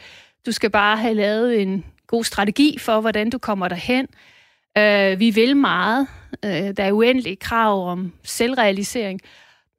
[0.46, 4.06] du skal bare have lavet en god strategi for, hvordan du kommer derhen.
[4.78, 6.06] Øh, vi vil meget.
[6.44, 9.20] Øh, der er uendelige krav om selvrealisering.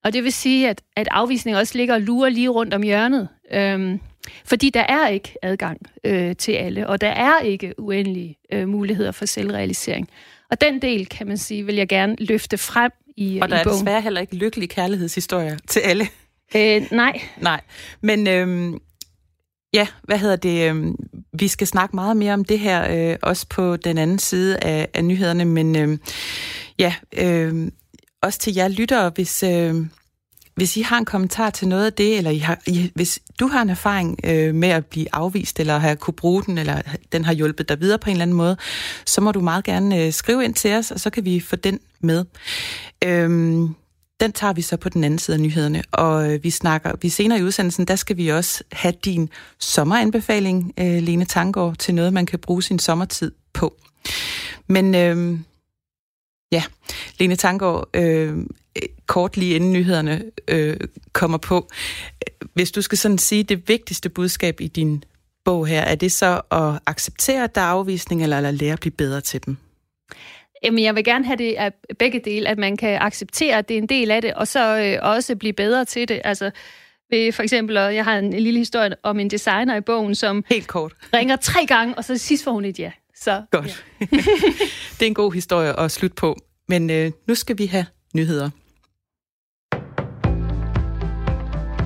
[0.04, 3.28] Og det vil sige, at, at afvisning også ligger og lurer lige rundt om hjørnet.
[3.54, 3.98] Øh,
[4.46, 9.12] fordi der er ikke adgang øh, til alle, og der er ikke uendelige øh, muligheder
[9.12, 10.08] for selvrealisering.
[10.52, 13.60] Og den del, kan man sige, vil jeg gerne løfte frem i Og der i
[13.60, 13.78] er bogen.
[13.78, 16.06] desværre heller ikke lykkelige kærlighedshistorier til alle.
[16.56, 17.22] Øh, nej.
[17.38, 17.62] Nej,
[18.02, 18.80] men øhm,
[19.74, 20.70] ja, hvad hedder det?
[20.70, 20.96] Øhm,
[21.34, 24.88] vi skal snakke meget mere om det her, øh, også på den anden side af,
[24.94, 25.98] af nyhederne, men øh,
[26.80, 27.72] ja, øh,
[28.22, 29.76] også til jer lyttere, hvis, øh,
[30.56, 33.48] hvis I har en kommentar til noget af det, eller I har, I, hvis du
[33.48, 36.82] har en erfaring øh, med at blive afvist, eller har kunne bruge den, eller
[37.12, 38.58] den har hjulpet dig videre på en eller anden måde,
[39.06, 41.56] så må du meget gerne øh, skrive ind til os, og så kan vi få
[41.56, 42.26] den med.
[43.04, 43.70] Øh,
[44.22, 47.10] den tager vi så på den anden side af nyhederne, og øh, vi snakker, vi
[47.10, 49.30] senere i udsendelsen, der skal vi også have din
[49.60, 53.76] sommeranbefaling, øh, Lene Tangård, til noget, man kan bruge sin sommertid på.
[54.68, 55.40] Men øh,
[56.52, 56.64] ja,
[57.20, 58.38] Lene Tangård, øh,
[59.08, 60.78] kort lige inden nyhederne øh,
[61.14, 61.70] kommer på.
[62.54, 65.04] Hvis du skal sådan sige det vigtigste budskab i din
[65.46, 68.80] bog her, er det så at acceptere, at der er afvisning, eller eller lære at
[68.80, 69.58] blive bedre til dem?
[70.64, 73.74] Jamen, jeg vil gerne have det af begge dele, at man kan acceptere, at det
[73.74, 76.22] er en del af det, og så øh, også blive bedre til det.
[76.24, 76.52] Altså,
[77.10, 80.16] ved for eksempel, og jeg har en, en lille historie om en designer i bogen,
[80.16, 80.94] som Helt kort.
[81.14, 82.92] ringer tre gange, og så sidst får hun et ja.
[83.16, 83.86] Så, Godt.
[84.02, 84.06] Ja.
[85.00, 86.38] det er en god historie at slutte på.
[86.68, 88.50] Men øh, nu skal vi have nyheder.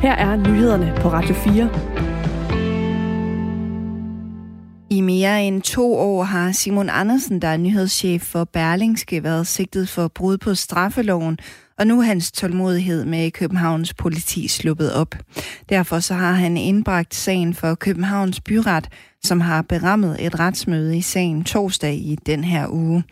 [0.02, 2.15] Her er nyhederne på Radio 4.
[4.96, 9.90] I mere end to år har Simon Andersen, der er nyhedschef for Berlingske, været sigtet
[9.90, 11.38] for brud på straffeloven,
[11.80, 15.16] og nu er hans tålmodighed med Københavns politi sluppet op.
[15.70, 18.90] Derfor så har han indbragt sagen for Københavns byret,
[19.24, 23.04] som har berammet et retsmøde i sagen torsdag i den her uge.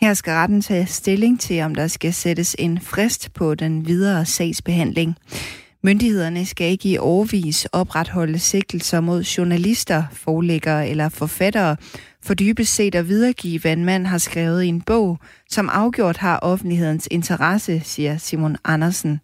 [0.00, 4.26] Her skal retten tage stilling til, om der skal sættes en frist på den videre
[4.26, 5.16] sagsbehandling.
[5.82, 11.76] Myndighederne skal ikke i overvis opretholde sigtelser mod journalister, forlæggere eller forfattere,
[12.22, 15.18] for dybest set at videregive, hvad en mand har skrevet i en bog,
[15.50, 19.20] som afgjort har offentlighedens interesse, siger Simon Andersen.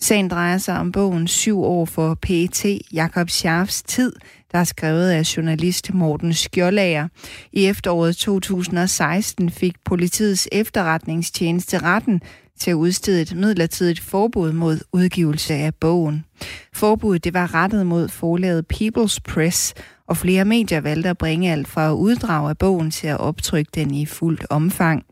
[0.00, 4.12] Sagen drejer sig om bogen Syv år for PET, Jakob Scharfs tid,
[4.52, 7.08] der er skrevet af journalist Morten Skjoldager.
[7.52, 12.20] I efteråret 2016 fik politiets efterretningstjeneste retten
[12.62, 16.24] til at udstede et midlertidigt forbud mod udgivelse af bogen.
[16.72, 19.74] Forbuddet det var rettet mod forlaget People's Press,
[20.06, 23.94] og flere medier valgte at bringe alt fra uddrag af bogen til at optrykke den
[23.94, 25.04] i fuldt omfang.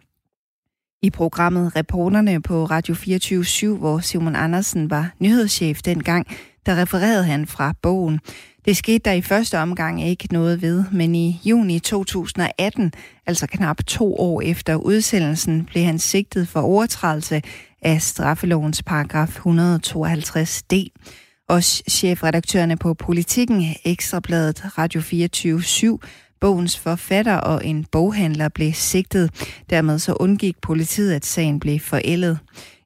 [1.03, 6.27] I programmet Reporterne på Radio 24 hvor Simon Andersen var nyhedschef dengang,
[6.67, 8.21] der refererede han fra bogen.
[8.65, 12.93] Det skete der i første omgang ikke noget ved, men i juni 2018,
[13.27, 17.43] altså knap to år efter udsendelsen, blev han sigtet for overtrædelse
[17.83, 20.87] af straffelovens paragraf 152d.
[21.49, 26.01] Og chefredaktørerne på Politikken, Ekstrabladet, Radio 24 7
[26.41, 29.31] Bogens forfatter og en boghandler blev sigtet.
[29.71, 32.39] Dermed så undgik politiet, at sagen blev forældet.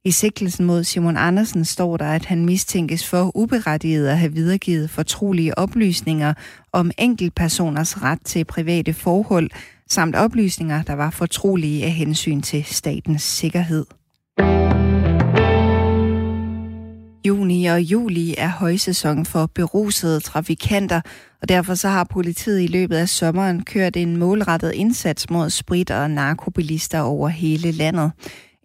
[0.06, 4.90] I sigtelsen mod Simon Andersen står der, at han mistænkes for uberettiget at have videregivet
[4.90, 6.34] fortrolige oplysninger
[6.72, 9.50] om enkeltpersoners ret til private forhold,
[9.90, 13.86] samt oplysninger, der var fortrolige af hensyn til statens sikkerhed.
[17.26, 21.00] Juni og juli er højsæson for berusede trafikanter,
[21.42, 25.90] og derfor så har politiet i løbet af sommeren kørt en målrettet indsats mod sprit-
[25.90, 28.12] og narkobilister over hele landet.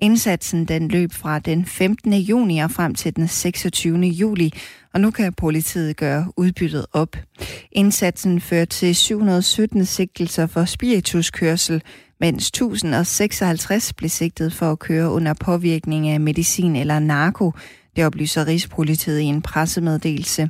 [0.02, 2.14] Indsatsen den løb fra den 15.
[2.14, 4.00] juni og frem til den 26.
[4.00, 4.54] juli,
[4.94, 7.16] og nu kan politiet gøre udbyttet op.
[7.72, 11.82] Indsatsen førte til 717 sigtelser for spirituskørsel,
[12.20, 17.54] mens 1056 blev sigtet for at køre under påvirkning af medicin eller narko,
[17.96, 20.50] det oplyser Rigspolitiet i en pressemeddelelse.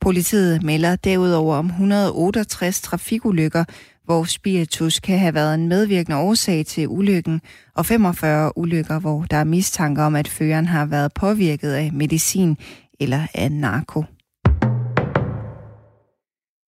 [0.00, 3.64] Politiet melder derudover om 168 trafikulykker,
[4.10, 7.40] hvor spiritus kan have været en medvirkende årsag til ulykken,
[7.74, 12.56] og 45 ulykker, hvor der er mistanke om, at føreren har været påvirket af medicin
[13.00, 14.04] eller af narko.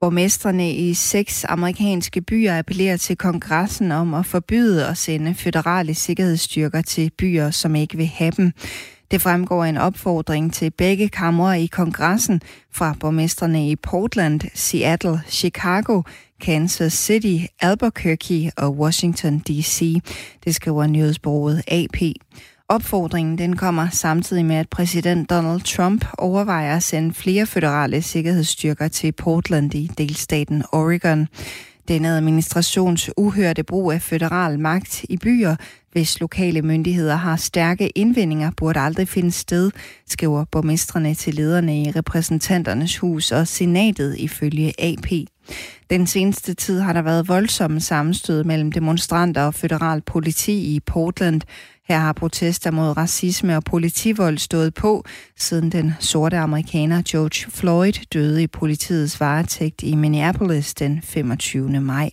[0.01, 6.83] Borgmestrene i seks amerikanske byer appellerer til kongressen om at forbyde at sende føderale sikkerhedsstyrker
[6.83, 8.53] til byer, som ikke vil have dem.
[9.13, 12.41] Det fremgår en opfordring til begge kamre i kongressen
[12.75, 16.03] fra borgmesterne i Portland, Seattle, Chicago,
[16.41, 20.01] Kansas City, Albuquerque og Washington D.C.
[20.45, 21.97] Det skriver nyhedsbureauet AP.
[22.69, 28.89] Opfordringen den kommer samtidig med, at præsident Donald Trump overvejer at sende flere føderale sikkerhedsstyrker
[28.89, 31.29] til Portland i delstaten Oregon.
[31.89, 35.57] Denne administrations uhørte brug af føderal magt i byer,
[35.93, 39.71] hvis lokale myndigheder har stærke indvendinger, burde aldrig finde sted,
[40.09, 45.07] skriver borgmestrene til lederne i repræsentanternes hus og senatet ifølge AP.
[45.91, 51.41] Den seneste tid har der været voldsomme sammenstød mellem demonstranter og federal politi i Portland.
[51.89, 55.05] Her har protester mod racisme og politivold stået på,
[55.39, 61.81] siden den sorte amerikaner George Floyd døde i politiets varetægt i Minneapolis den 25.
[61.81, 62.11] maj.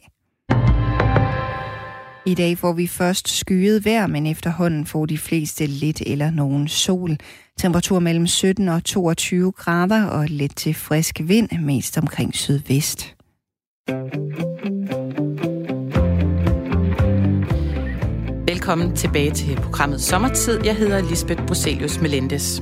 [2.29, 6.67] I dag får vi først skyet vejr, men efterhånden får de fleste lidt eller nogen
[6.67, 7.17] sol.
[7.57, 13.15] Temperatur mellem 17 og 22 grader og lidt til frisk vind, mest omkring sydvest.
[18.47, 20.59] Velkommen tilbage til programmet Sommertid.
[20.65, 22.61] Jeg hedder Lisbeth Bruselius Melendez.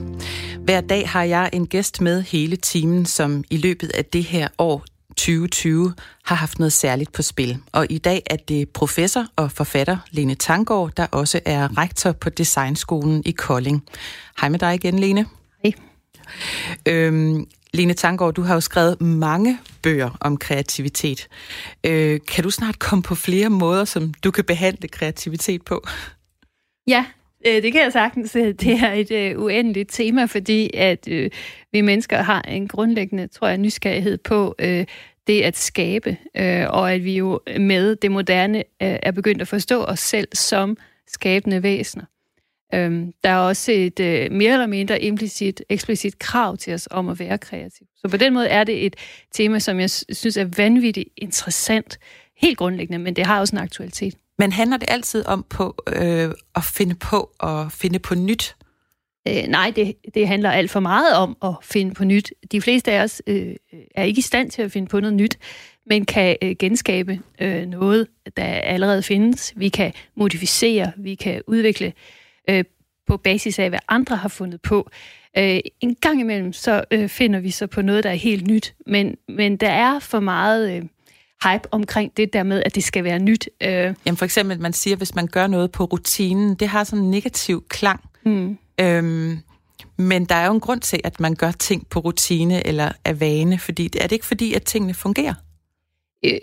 [0.63, 4.47] Hver dag har jeg en gæst med hele timen, som i løbet af det her
[4.58, 4.84] år
[5.17, 5.93] 2020
[6.25, 7.58] har haft noget særligt på spil.
[7.71, 12.30] Og i dag er det professor og forfatter Lene Tangård, der også er rektor på
[12.30, 13.84] Designskolen i Kolding.
[14.39, 15.25] Hej med dig igen, Lene.
[15.63, 15.73] Hej.
[16.86, 21.27] Øhm, Lene Tangård, du har jo skrevet mange bøger om kreativitet.
[21.84, 25.88] Øh, kan du snart komme på flere måder, som du kan behandle kreativitet på?
[26.88, 27.06] Ja,
[27.47, 28.36] Øh, det kan jeg sagtens.
[28.36, 31.31] Øh, det er et øh, uendeligt tema, fordi at øh,
[31.71, 34.86] vi mennesker har en grundlæggende, tror jeg, nysgerrighed på øh,
[35.27, 39.47] det at skabe, øh, og at vi jo med det moderne øh, er begyndt at
[39.47, 42.05] forstå os selv som skabende væsener.
[42.73, 47.10] Øhm, der er også et øh, mere eller mindre implicit, eksplicit krav til os om
[47.10, 47.88] at være kreativ.
[47.95, 48.95] Så på den måde er det et
[49.31, 51.99] tema, som jeg synes er vanvittigt interessant,
[52.38, 54.15] helt grundlæggende, men det har også en aktualitet.
[54.39, 58.56] Men handler det altid om på øh, at finde på og finde på nyt?
[59.28, 62.34] Øh, nej, det, det handler alt for meget om at finde på nyt.
[62.52, 63.56] De fleste af os øh,
[63.95, 65.38] er ikke i stand til at finde på noget nyt,
[65.86, 69.54] men kan øh, genskabe øh, noget, der allerede findes.
[69.56, 71.93] Vi kan modificere, vi kan udvikle
[72.50, 72.63] øh,
[73.08, 74.89] på basis af, hvad andre har fundet på.
[75.38, 78.76] Øh, en gang imellem, så øh, finder vi så på noget, der er helt nyt,
[78.86, 80.78] men, men der er for meget...
[80.78, 80.84] Øh,
[81.43, 83.50] hype omkring det der med, at det skal være nyt.
[83.62, 83.93] Øh.
[84.06, 87.12] Jamen for eksempel, man siger, hvis man gør noget på rutinen, det har sådan en
[87.12, 88.00] negativ klang.
[88.26, 88.58] Mm.
[88.80, 89.39] Øhm,
[89.97, 93.19] men der er jo en grund til, at man gør ting på rutine eller af
[93.19, 95.34] vane, fordi er det ikke fordi, at tingene fungerer?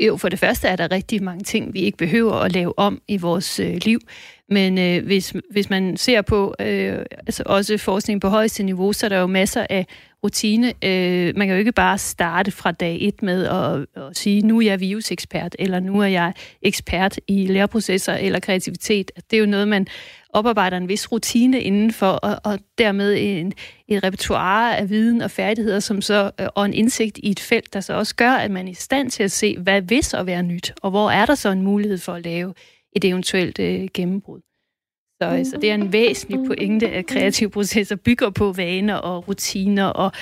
[0.00, 3.00] Jo, for det første er der rigtig mange ting, vi ikke behøver at lave om
[3.08, 4.00] i vores øh, liv.
[4.48, 9.06] Men øh, hvis, hvis man ser på øh, altså også forskning på højeste niveau, så
[9.06, 9.86] er der jo masser af
[10.24, 10.72] rutine.
[10.84, 14.58] Øh, man kan jo ikke bare starte fra dag et med at, at sige, nu
[14.58, 19.10] er jeg virusekspert, eller nu er jeg ekspert i læreprocesser eller kreativitet.
[19.30, 19.86] Det er jo noget, man
[20.28, 23.52] oparbejder en vis rutine indenfor, og, og dermed en,
[23.88, 27.74] et repertoire af viden og færdigheder, som så, øh, og en indsigt i et felt,
[27.74, 30.22] der så også gør, at man er i stand til at se, hvad vil så
[30.22, 32.54] være nyt, og hvor er der så en mulighed for at lave
[32.94, 34.40] et eventuelt øh, gennembrud.
[35.22, 39.28] Så, øh, så det er en væsentlig pointe, at kreative processer bygger på vaner og
[39.28, 40.12] rutiner, og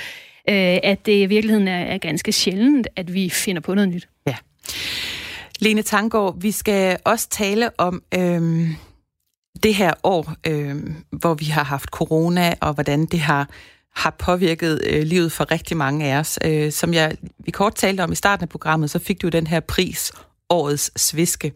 [0.49, 4.09] øh, at det i virkeligheden er, er ganske sjældent, at vi finder på noget nyt.
[4.27, 4.37] Ja.
[5.59, 8.71] Lene Tangård, vi skal også tale om øh,
[9.63, 10.77] det her år, øh,
[11.11, 13.49] hvor vi har haft corona, og hvordan det har
[13.95, 16.39] har påvirket øh, livet for rigtig mange af os.
[16.45, 19.47] Øh, som jeg vi kort talte om i starten af programmet, så fik du den
[19.47, 20.13] her pris
[20.53, 21.53] årets sviske.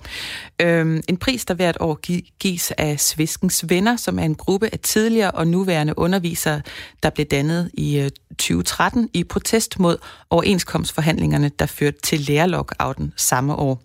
[0.60, 1.98] Øhm, en pris, der hvert år
[2.38, 6.62] gives af Sviskens Venner, som er en gruppe af tidligere og nuværende undervisere,
[7.02, 9.96] der blev dannet i øh, 2013 i protest mod
[10.30, 13.82] overenskomstforhandlingerne, der førte til lærerlockouten samme år.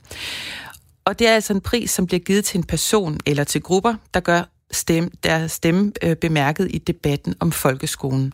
[1.05, 3.95] Og det er altså en pris, som bliver givet til en person eller til grupper,
[4.13, 8.33] der gør stemme, der stemme øh, bemærket i debatten om folkeskolen.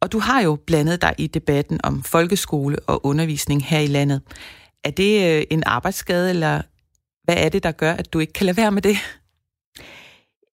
[0.00, 4.20] Og du har jo blandet dig i debatten om folkeskole og undervisning her i landet.
[4.88, 6.62] Er det øh, en arbejdsskade, eller
[7.24, 8.96] hvad er det, der gør, at du ikke kan lade være med det?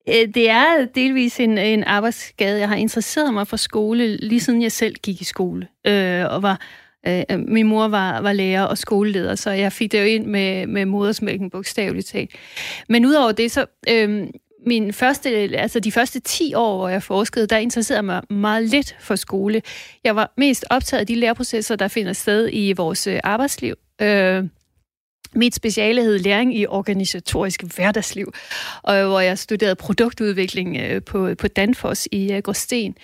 [0.10, 2.60] Øh, det er delvis en, en arbejdsskade.
[2.60, 6.41] Jeg har interesseret mig for skole, lige siden jeg selv gik i skole, øh, og
[6.41, 6.62] var
[7.08, 10.67] Øh, min mor var, var lærer og skoleleder, så jeg fik det jo ind med,
[10.67, 12.32] med modersmælken bogstaveligt talt.
[12.89, 14.28] Men udover det, så øh,
[14.67, 18.95] min første, altså de første 10 år, hvor jeg forskede, der interesserede mig meget lidt
[19.00, 19.62] for skole.
[20.04, 23.76] Jeg var mest optaget af de læreprocesser, der finder sted i vores øh, arbejdsliv.
[24.02, 24.44] Øh,
[25.36, 28.34] mit speciale hed læring i organisatorisk hverdagsliv,
[28.84, 32.96] og hvor jeg studerede produktudvikling øh, på, på Danfoss i øh, Gråsten.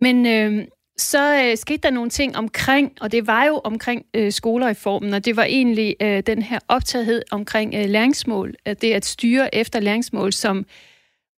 [0.00, 0.64] Men øh,
[0.96, 5.24] så øh, skete der nogle ting omkring, og det var jo omkring øh, skolereformen, og
[5.24, 9.80] det var egentlig øh, den her optagethed omkring øh, læringsmål, at det at styre efter
[9.80, 10.66] læringsmål, som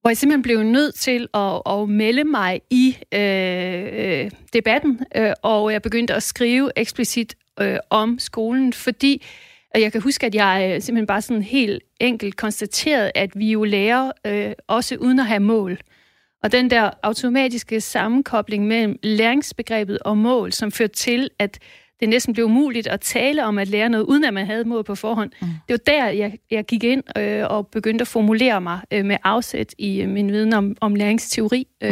[0.01, 5.33] hvor jeg simpelthen blev nødt til at, at melde mig i øh, øh, debatten, øh,
[5.43, 9.23] og jeg begyndte at skrive eksplicit øh, om skolen, fordi
[9.75, 13.51] og jeg kan huske, at jeg øh, simpelthen bare sådan helt enkelt konstaterede, at vi
[13.51, 15.79] jo lærer øh, også uden at have mål.
[16.43, 21.59] Og den der automatiske sammenkobling mellem læringsbegrebet og mål, som førte til, at
[22.01, 24.85] det næsten blev umuligt at tale om at lære noget, uden at man havde mål
[24.85, 25.31] på forhånd.
[25.41, 25.47] Mm.
[25.69, 29.17] Det var der, jeg, jeg gik ind øh, og begyndte at formulere mig øh, med
[29.25, 31.67] afsæt i øh, min viden om, om læringsteori.
[31.83, 31.89] Mm.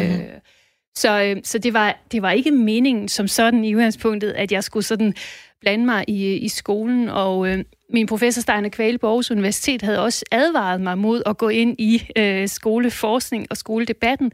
[0.95, 4.65] Så øh, så det, var, det var ikke meningen som sådan i udgangspunktet, at jeg
[4.65, 5.15] skulle sådan
[5.61, 10.01] blande mig i, i skolen, og øh, min professor Steiner Kvæle på Aarhus Universitet havde
[10.01, 14.33] også advaret mig mod at gå ind i øh, skoleforskning og skoledebatten,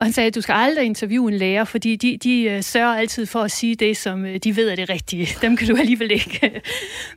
[0.00, 2.94] og han sagde, at du skal aldrig interviewe en lærer, fordi de, de uh, sørger
[2.94, 5.28] altid for at sige det, som uh, de ved er det rigtige.
[5.42, 6.60] Dem kan du alligevel ikke uh,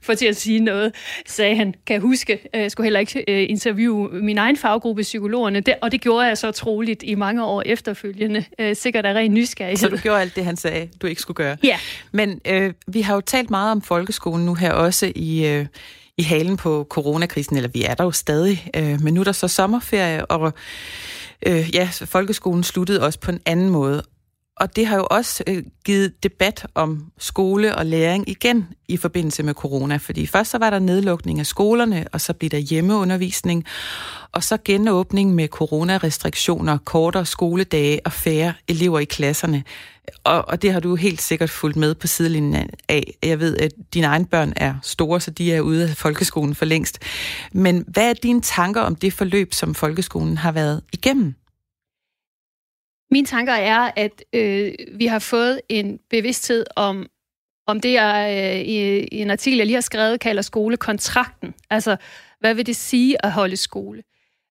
[0.02, 0.92] få til at sige noget,
[1.28, 1.74] sagde han.
[1.88, 6.28] Kan jeg huske, jeg skulle heller ikke interviewe min egen faggruppe, psykologerne, og det gjorde
[6.28, 8.46] jeg så troligt i mange år efterfølgende.
[8.74, 9.78] Sikkert af ren nysgerrighed.
[9.78, 11.58] Så du gjorde alt det, han sagde, du ikke skulle gøre?
[11.64, 11.78] Ja.
[12.12, 15.60] Men uh, vi har jo talt meget om folkeskolen nu her også i...
[15.60, 15.66] Uh
[16.20, 19.32] i halen på coronakrisen, eller vi er der jo stadig, øh, men nu er der
[19.32, 20.54] så sommerferie, og
[21.48, 24.04] øh, ja, folkeskolen sluttede også på en anden måde.
[24.60, 29.44] Og det har jo også øh, givet debat om skole og læring igen i forbindelse
[29.44, 33.66] med corona, fordi først så var der nedlukning af skolerne, og så blev der hjemmeundervisning,
[34.32, 39.64] og så genåbning med coronarestriktioner, kortere skoledage og færre elever i klasserne.
[40.24, 43.18] Og, og det har du helt sikkert fulgt med på sidelinjen af.
[43.24, 46.66] Jeg ved, at dine egne børn er store, så de er ude af folkeskolen for
[46.66, 47.00] længst.
[47.52, 51.36] Men hvad er dine tanker om det forløb, som folkeskolen har været igennem?
[53.12, 57.08] Mine tanker er, at øh, vi har fået en bevidsthed om,
[57.68, 61.54] om det, jeg øh, i, i en artikel, jeg lige har skrevet, kalder skolekontrakten.
[61.70, 61.96] Altså,
[62.40, 64.04] hvad vil det sige at holde skole?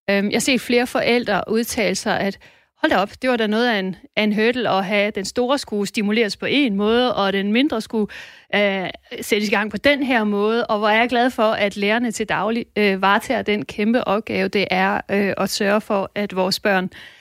[0.09, 2.39] Øh, jeg ser flere forældre udtale sig, at
[2.81, 5.25] hold da op, det var da noget af en, af en hurdle at have den
[5.25, 8.07] store skulle stimuleres på en måde, og den mindre skulle
[8.55, 8.89] øh,
[9.21, 12.11] sættes i gang på den her måde, og hvor er jeg glad for, at lærerne
[12.11, 16.59] til daglig øh, varetager den kæmpe opgave, det er øh, at sørge for, at vores
[16.59, 17.18] børn øh,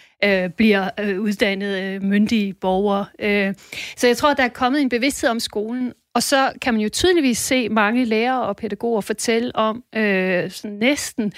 [0.57, 3.07] bliver øh, uddannet øh, myndige borgere.
[3.19, 3.55] Øh.
[3.97, 6.89] Så jeg tror, der er kommet en bevidsthed om skolen, og så kan man jo
[6.89, 11.33] tydeligvis se mange lærere og pædagoger fortælle om øh, sådan næsten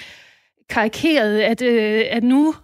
[0.69, 2.55] karikeret, at, øh, at nu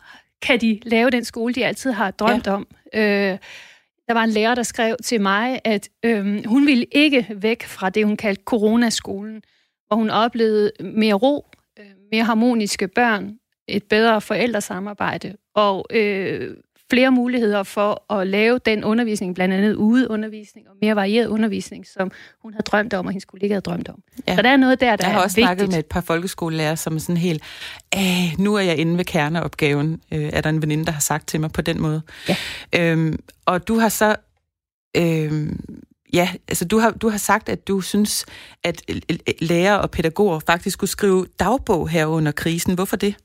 [0.41, 2.51] kan de lave den skole, de altid har drømt ja.
[2.51, 2.67] om.
[2.93, 3.37] Øh,
[4.07, 7.89] der var en lærer, der skrev til mig, at øh, hun ville ikke væk fra
[7.89, 9.41] det, hun kaldte coronaskolen,
[9.87, 11.45] hvor hun oplevede mere ro,
[11.79, 13.37] øh, mere harmoniske børn,
[13.67, 16.55] et bedre forældresamarbejde og øh,
[16.89, 22.11] flere muligheder for at lave den undervisning, blandt andet udeundervisning og mere varieret undervisning, som
[22.41, 24.01] hun havde drømt om, og hendes kollega havde drømt om.
[24.27, 24.35] Ja.
[24.35, 25.47] Så der er noget der, der Jeg har er også vigtigt.
[25.47, 27.43] snakket med et par folkeskolelærer, som er sådan helt,
[27.95, 31.27] Æh, nu er jeg inde ved kerneopgaven, øh, er der en veninde, der har sagt
[31.27, 32.01] til mig på den måde.
[32.29, 32.35] Ja.
[32.75, 34.15] Øhm, og du har så...
[34.97, 35.59] Øhm,
[36.13, 38.25] Ja, altså du har, du har sagt, at du synes,
[38.63, 38.81] at
[39.41, 42.73] lærere og pædagoger faktisk skulle skrive dagbog her under krisen.
[42.75, 43.15] Hvorfor det?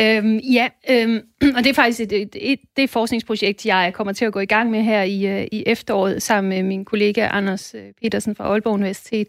[0.00, 1.20] Øhm, ja, øhm,
[1.56, 4.46] og det er faktisk et, et, et, det forskningsprojekt, jeg kommer til at gå i
[4.46, 8.44] gang med her i, øh, i efteråret, sammen med min kollega Anders øh, Petersen fra
[8.44, 9.28] Aalborg Universitet.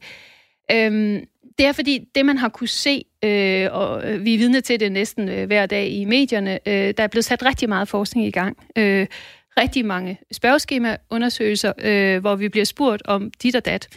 [0.72, 1.20] Øhm,
[1.58, 4.80] det er fordi, det man har kunne se, øh, og øh, vi er vidne til
[4.80, 8.28] det næsten øh, hver dag i medierne, øh, der er blevet sat rigtig meget forskning
[8.28, 8.58] i gang.
[8.76, 9.08] Øh,
[9.60, 13.88] rigtig mange spørgeskemaundersøgelser, øh, hvor vi bliver spurgt om dit og dat.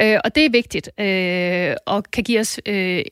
[0.00, 3.04] Øh, og det er vigtigt, øh, og kan give os øh,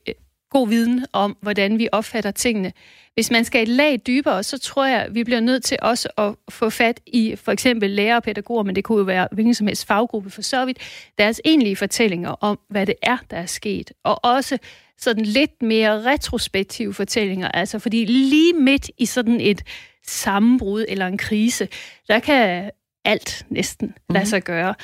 [0.49, 2.73] god viden om, hvordan vi opfatter tingene.
[3.13, 6.35] Hvis man skal et lag dybere, så tror jeg, vi bliver nødt til også at
[6.49, 9.67] få fat i for eksempel lærere og pædagoger, men det kunne jo være hvilken som
[9.67, 10.77] helst faggruppe for så vidt,
[11.17, 13.91] deres egentlige fortællinger om, hvad det er, der er sket.
[14.03, 14.57] Og også
[14.97, 19.63] sådan lidt mere retrospektive fortællinger, altså fordi lige midt i sådan et
[20.07, 21.67] sammenbrud eller en krise,
[22.07, 22.71] der kan
[23.05, 24.25] alt næsten lade mm-hmm.
[24.25, 24.75] sig gøre.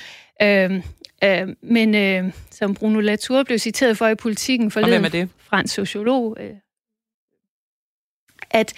[0.41, 0.83] Øhm,
[1.25, 5.29] Øh, men øh, som Bruno Latour blev citeret for i politikken forleden, det?
[5.39, 6.53] fransk sociolog, øh,
[8.51, 8.73] at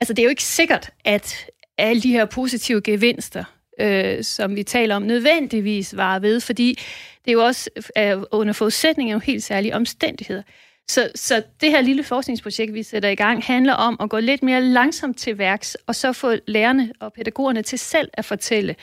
[0.00, 1.46] altså, det er jo ikke sikkert, at
[1.78, 3.44] alle de her positive gevinster,
[3.80, 6.78] øh, som vi taler om, nødvendigvis var ved, fordi
[7.24, 10.42] det er jo også øh, under forudsætning af nogle helt særlige omstændigheder.
[10.88, 14.42] Så, så det her lille forskningsprojekt, vi sætter i gang, handler om at gå lidt
[14.42, 18.76] mere langsomt til værks, og så få lærerne og pædagogerne til selv at fortælle,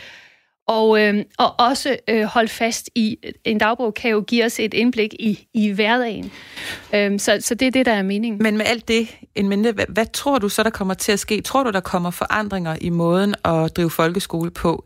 [0.68, 4.74] og, øh, og også øh, holde fast i, en dagbog kan jo give os et
[4.74, 6.32] indblik i, i hverdagen.
[6.95, 8.43] Øh, så, så det er det, der er meningen.
[8.43, 11.20] Men med alt det en mente, hvad, hvad tror du så, der kommer til at
[11.20, 11.41] ske?
[11.41, 14.86] Tror du, der kommer forandringer i måden at drive folkeskole på,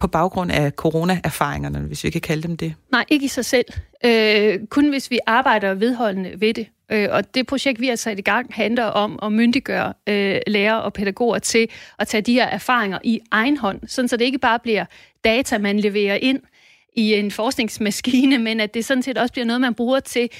[0.00, 2.74] på baggrund af corona-erfaringerne, hvis vi kan kalde dem det?
[2.92, 3.66] Nej, ikke i sig selv.
[4.04, 6.66] Øh, kun hvis vi arbejder vedholdende ved det.
[6.92, 10.82] Øh, og det projekt, vi har sat i gang, handler om at myndiggøre øh, lærere
[10.82, 11.68] og pædagoger til
[11.98, 14.84] at tage de her erfaringer i egen hånd, sådan så det ikke bare bliver
[15.24, 16.40] data, man leverer ind
[16.96, 20.30] i en forskningsmaskine, men at det sådan set også bliver noget, man bruger til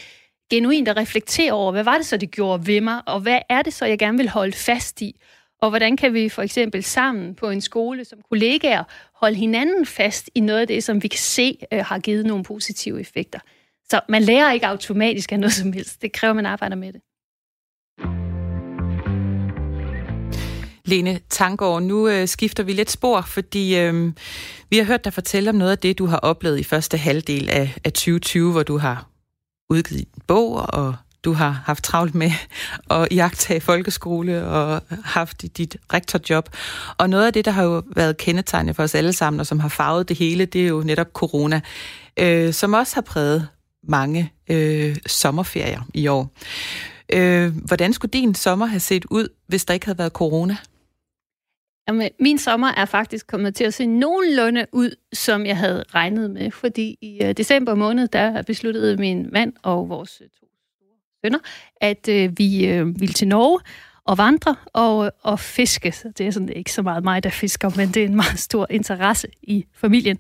[0.51, 3.63] genuint at reflektere over, hvad var det så, det gjorde ved mig, og hvad er
[3.63, 5.21] det så, jeg gerne vil holde fast i?
[5.63, 8.85] Og hvordan kan vi for eksempel sammen på en skole som kollegaer
[9.15, 12.45] holde hinanden fast i noget af det, som vi kan se øh, har givet nogle
[12.45, 13.39] positive effekter?
[13.91, 16.03] Så man lærer ikke automatisk af noget som helst.
[16.03, 17.01] Det kræver, at man arbejder med det.
[20.87, 24.12] Lene Tangård, nu øh, skifter vi lidt spor, fordi øh,
[24.70, 27.51] vi har hørt dig fortælle om noget af det, du har oplevet i første halvdel
[27.51, 29.09] af, af 2020, hvor du har
[29.70, 32.30] udgivet en bog, og du har haft travlt med
[32.91, 36.49] at jagtage folkeskole og haft dit rektorjob.
[36.99, 39.61] Og noget af det, der har jo været kendetegnende for os alle sammen, og som
[39.61, 41.61] har farvet det hele, det er jo netop corona,
[42.18, 43.49] øh, som også har præget
[43.89, 46.32] mange øh, sommerferier i år.
[47.12, 50.57] Øh, hvordan skulle din sommer have set ud, hvis der ikke havde været corona?
[51.89, 56.30] Jamen, min sommer er faktisk kommet til at se nogenlunde ud, som jeg havde regnet
[56.30, 60.49] med, fordi i øh, december måned, der besluttede min mand og vores to store
[61.24, 61.39] sønner,
[61.76, 63.61] at øh, vi øh, ville til Norge
[64.07, 65.93] og vandre og, og fiske.
[65.93, 68.39] Så det er sådan ikke så meget mig, der fisker, men det er en meget
[68.39, 70.19] stor interesse i familien.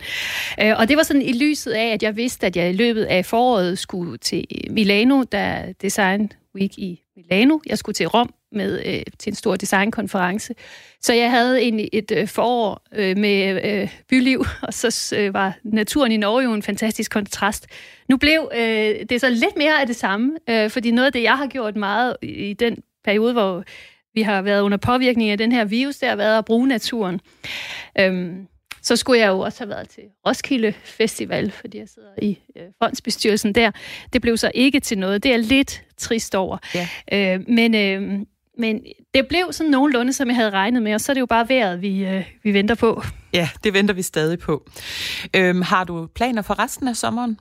[0.62, 3.04] Øh, og det var sådan i lyset af, at jeg vidste, at jeg i løbet
[3.04, 7.58] af foråret skulle til Milano, der Design Week i Milano.
[7.66, 10.54] Jeg skulle til Rom med øh, til en stor designkonference.
[11.00, 15.56] Så jeg havde en, et øh, forår øh, med øh, byliv, og så øh, var
[15.64, 17.66] naturen i Norge jo en fantastisk kontrast.
[18.08, 21.22] Nu blev øh, det så lidt mere af det samme, øh, fordi noget af det,
[21.22, 23.64] jeg har gjort meget i den periode, hvor
[24.14, 27.20] vi har været under påvirkning af den her virus, det har været at bruge naturen.
[27.98, 28.46] Øhm,
[28.82, 32.62] så skulle jeg jo også have været til Roskilde Festival, fordi jeg sidder i øh,
[32.82, 33.70] fondsbestyrelsen der.
[34.12, 35.22] Det blev så ikke til noget.
[35.22, 36.58] Det er lidt trist over.
[36.74, 36.88] Ja.
[37.12, 38.26] Øh, men, øh,
[38.58, 38.84] men
[39.14, 41.48] det blev sådan nogenlunde, som jeg havde regnet med, og så er det jo bare
[41.48, 43.02] vejret, vi, øh, vi venter på.
[43.32, 44.70] Ja, det venter vi stadig på.
[45.36, 47.38] Øhm, har du planer for resten af sommeren?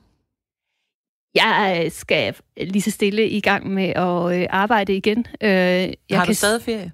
[1.34, 5.26] Jeg skal lige så stille i gang med at øh, arbejde igen.
[5.40, 6.34] Øh, jeg har du kan...
[6.34, 6.92] stadig ferie?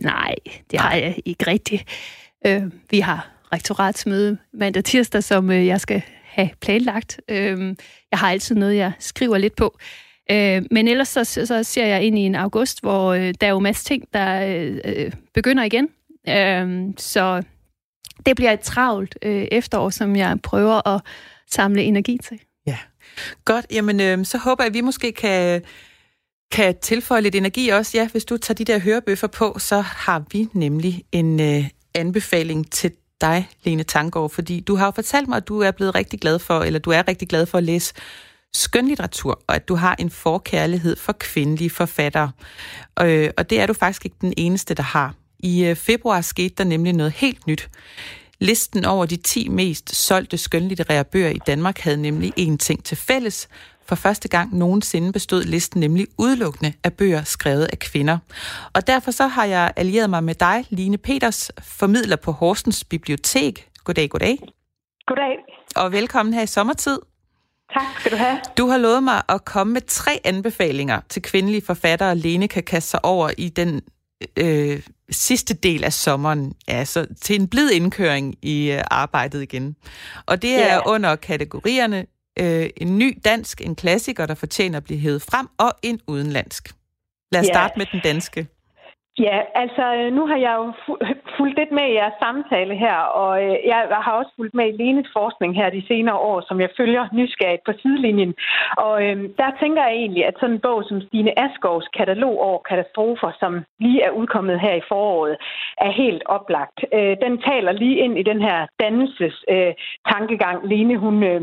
[0.00, 0.34] Nej,
[0.70, 1.84] det har jeg ikke rigtigt.
[2.46, 7.20] Øh, vi har rektoratsmøde mandag tirsdag, som øh, jeg skal have planlagt.
[7.28, 7.76] Øh,
[8.10, 9.78] jeg har altid noget, jeg skriver lidt på.
[10.30, 13.50] Øh, men ellers så, så ser jeg ind i en august, hvor øh, der er
[13.50, 14.44] jo masser ting, der
[14.84, 15.88] øh, begynder igen.
[16.28, 17.42] Øh, så
[18.26, 21.00] det bliver et travlt øh, efterår, som jeg prøver at
[21.50, 22.40] samle energi til.
[23.16, 23.66] Ja, godt.
[23.70, 25.62] Jamen, øh, så håber jeg, at vi måske kan,
[26.52, 27.98] kan tilføje lidt energi også.
[27.98, 32.72] Ja, hvis du tager de der hørebøffer på, så har vi nemlig en øh, anbefaling
[32.72, 36.20] til dig, Lene Tangård, fordi du har jo fortalt mig, at du er blevet rigtig
[36.20, 37.94] glad for, eller du er rigtig glad for at læse
[38.52, 42.30] skønlitteratur, og at du har en forkærlighed for kvindelige forfattere.
[43.00, 45.14] Øh, og det er du faktisk ikke den eneste, der har.
[45.38, 47.68] I øh, februar skete der nemlig noget helt nyt.
[48.42, 52.96] Listen over de 10 mest solgte skønlitterære bøger i Danmark havde nemlig en ting til
[52.96, 53.48] fælles.
[53.86, 58.18] For første gang nogensinde bestod listen nemlig udelukkende af bøger skrevet af kvinder.
[58.72, 63.68] Og derfor så har jeg allieret mig med dig, Line Peters, formidler på Horsens Bibliotek.
[63.84, 64.38] Goddag, goddag.
[65.06, 65.36] Goddag.
[65.76, 66.98] Og velkommen her i sommertid.
[67.72, 68.40] Tak skal du have.
[68.58, 72.90] Du har lovet mig at komme med tre anbefalinger til kvindelige forfattere, Lene kan kaste
[72.90, 73.82] sig over i den
[74.38, 79.76] øh, sidste del af sommeren, altså til en blid indkøring i øh, arbejdet igen.
[80.26, 80.82] Og det er yeah.
[80.86, 82.06] under kategorierne
[82.40, 86.74] øh, en ny dansk, en klassiker, der fortjener at blive hævet frem, og en udenlandsk.
[87.32, 87.54] Lad os yeah.
[87.54, 88.46] starte med den danske.
[89.18, 89.84] Ja, altså
[90.16, 90.66] nu har jeg jo
[91.40, 94.76] fulgt lidt med i jeres samtale her, og øh, jeg har også fulgt med i
[94.80, 98.34] Lenes forskning her de senere år, som jeg følger nysgerrigt på sidelinjen.
[98.86, 102.58] Og øh, der tænker jeg egentlig, at sådan en bog som Stine Askovs katalog over
[102.70, 103.52] katastrofer, som
[103.84, 105.36] lige er udkommet her i foråret,
[105.86, 106.78] er helt oplagt.
[106.96, 109.72] Øh, den taler lige ind i den her dannelses øh,
[110.12, 111.42] tankegang, Lene hun, øh,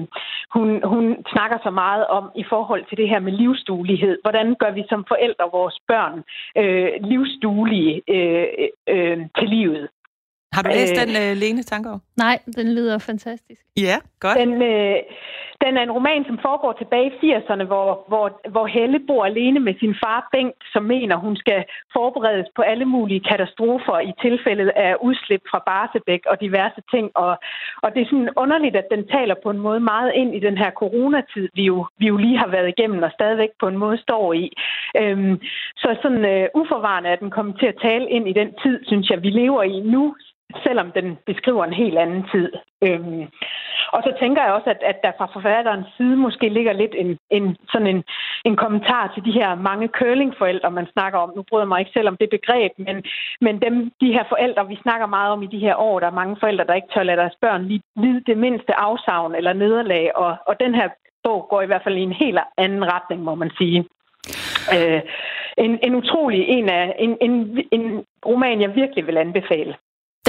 [0.56, 4.18] hun, hun snakker så meget om i forhold til det her med livsduelighed.
[4.24, 6.24] Hvordan gør vi som forældre vores børn
[6.62, 8.48] øh, livsduelige øh,
[8.88, 9.87] øh, til livet.
[10.58, 12.00] Har du læst øh, den, uh, Lene Tanker?
[12.18, 13.62] Nej, den lyder fantastisk.
[13.88, 14.38] Ja, godt.
[14.40, 14.96] Den, øh,
[15.64, 19.60] den er en roman, som foregår tilbage i 80'erne, hvor, hvor, hvor Helle bor alene
[19.60, 21.60] med sin far Bengt, som mener, hun skal
[21.94, 27.06] forberedes på alle mulige katastrofer i tilfældet af udslip fra Barsebæk og diverse ting.
[27.16, 27.34] Og,
[27.84, 30.58] og det er sådan underligt, at den taler på en måde meget ind i den
[30.58, 33.98] her coronatid, vi jo, vi jo lige har været igennem og stadigvæk på en måde
[33.98, 34.46] står i.
[35.02, 35.42] Øhm,
[35.78, 39.10] så sådan uh, uforvarende at den kommer til at tale ind i den tid, synes
[39.10, 40.16] jeg, vi lever i nu,
[40.64, 42.52] selvom den beskriver en helt anden tid.
[42.82, 43.28] Øhm,
[43.94, 47.18] og så tænker jeg også, at, at der fra forfatterens side måske ligger lidt en,
[47.30, 48.04] en, sådan en,
[48.46, 51.34] en kommentar til de her mange curlingforældre, man snakker om.
[51.36, 53.04] Nu bryder jeg mig ikke selv om det begreb, men,
[53.42, 56.22] men dem, de her forældre, vi snakker meget om i de her år, der er
[56.22, 60.36] mange forældre, der ikke tør lade deres børn lide det mindste afsavn eller nederlag, og,
[60.48, 60.90] og den her
[61.24, 63.86] bog går i hvert fald i en helt anden retning, må man sige.
[64.76, 65.02] Øh,
[65.58, 67.34] en, en utrolig en af en, en,
[67.72, 69.76] en roman, jeg virkelig vil anbefale.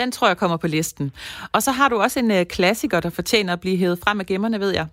[0.01, 1.07] Den tror jeg kommer på listen.
[1.55, 4.27] Og så har du også en øh, klassiker, der fortjener at blive hævet frem af
[4.27, 4.87] gemmerne, ved jeg.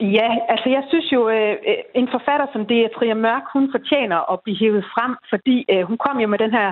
[0.00, 3.66] Ja, altså jeg synes jo, øh, øh en forfatter som det er Tria Mørk, hun
[3.76, 6.68] fortjener at blive hævet frem, fordi øh, hun kom jo med den her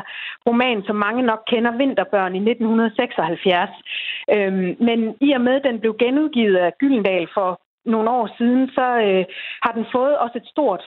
[0.47, 3.71] roman, som mange nok kender, Vinterbørn i 1976.
[4.35, 7.51] Øhm, men i og med, at den blev genudgivet af Gyldendal for
[7.93, 9.25] nogle år siden, så øh,
[9.65, 10.83] har den fået også et stort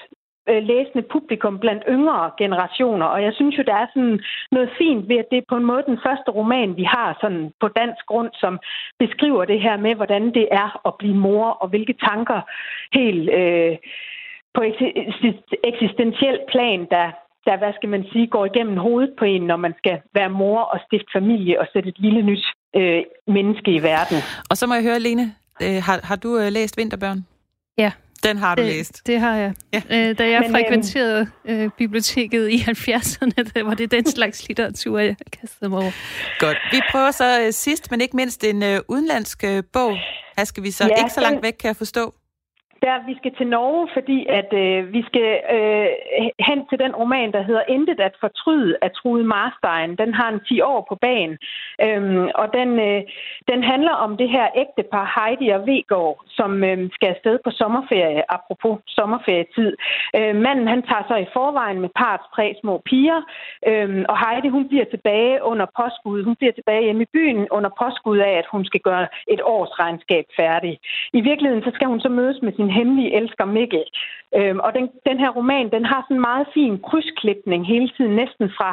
[0.48, 3.06] læsende publikum blandt yngre generationer.
[3.06, 4.20] Og jeg synes jo, der er sådan
[4.52, 7.52] noget fint ved, at det er på en måde den første roman, vi har sådan
[7.62, 8.60] på dansk grund, som
[9.00, 12.42] beskriver det her med, hvordan det er at blive mor, og hvilke tanker
[12.94, 13.78] helt øh,
[14.54, 14.62] på
[15.64, 17.06] eksistentiel plan, der,
[17.46, 20.62] der, hvad skal man sige, går igennem hovedet på en, når man skal være mor
[20.62, 22.46] og stifte familie og sætte et lille nyt
[22.76, 24.18] øh, menneske i verden.
[24.50, 25.26] Og så må jeg høre, Lene,
[25.64, 27.26] øh, har, har du øh, læst Vinterbørn?
[27.78, 27.92] Ja.
[28.24, 29.08] Den har du det, læst.
[29.08, 29.54] Det har jeg.
[29.74, 29.82] Ja.
[29.90, 35.00] Øh, da jeg Men, frekventerede øh, biblioteket i 70'erne, der var det den slags litteratur,
[35.00, 35.92] jeg kastede mig over.
[36.40, 36.58] Godt.
[36.72, 39.98] Vi prøver så øh, sidst, men ikke mindst, en øh, udenlandsk øh, bog.
[40.38, 42.14] Her skal vi så ja, ikke så langt væk, kan jeg forstå.
[42.86, 45.88] Der, vi skal til Norge, fordi at øh, vi skal øh,
[46.48, 49.96] hen til den roman, der hedder Intet at fortryde af Trude Marstein.
[49.96, 51.38] Den har en 10 år på banen,
[51.86, 53.02] øhm, og den, øh,
[53.52, 58.32] den handler om det her ægtepar Heidi og Vegård, som øh, skal afsted på sommerferie,
[58.32, 59.72] apropos sommerferietid.
[60.18, 63.22] Øh, manden han tager sig i forvejen med parts tre små piger,
[63.70, 66.24] øh, og Heidi hun bliver tilbage under påskud.
[66.24, 69.80] Hun bliver tilbage hjemme i byen under påskud af, at hun skal gøre et års
[69.80, 70.80] regnskab færdig.
[71.14, 73.84] I virkeligheden så skal hun så mødes med sin min hemmelige elsker Mikkel.
[74.36, 78.16] Øhm, og den, den her roman, den har sådan en meget fin krydsklipning hele tiden,
[78.16, 78.70] næsten fra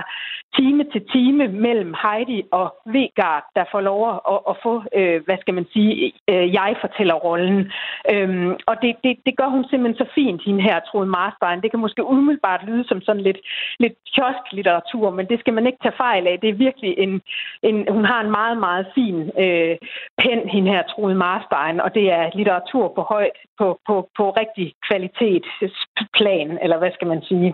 [0.58, 4.00] time til time mellem Heidi og Vegard, der får lov
[4.32, 7.72] at, at få, øh, hvad skal man sige, øh, jeg fortæller rollen.
[8.12, 11.62] Øhm, og det, det, det gør hun simpelthen så fint, hende her, Trude Marstein.
[11.62, 13.40] Det kan måske umiddelbart lyde som sådan lidt,
[13.78, 16.40] lidt kiosklitteratur, men det skal man ikke tage fejl af.
[16.42, 17.22] Det er virkelig en,
[17.62, 19.76] en hun har en meget, meget fin øh,
[20.18, 24.66] pen, hende her, Trude Marstein, og det er litteratur på højt, på, på, på rigtig
[24.88, 27.50] kvalitetsplan, eller hvad skal man sige.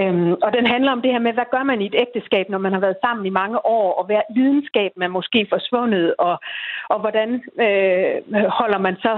[0.00, 2.58] Øhm, og den handler om det her med, hvad gør man i et ægteskab, når
[2.58, 6.36] man har været sammen i mange år, og hvad lidenskab man måske forsvundet, og,
[6.92, 7.28] og hvordan
[7.64, 8.14] øh,
[8.60, 9.12] holder man så,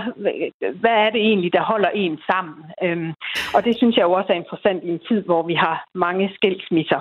[0.83, 2.59] hvad er det egentlig, der holder en sammen?
[2.85, 3.13] Øhm,
[3.55, 6.31] og det synes jeg jo også er interessant i en tid, hvor vi har mange
[6.35, 7.01] skilsmisser.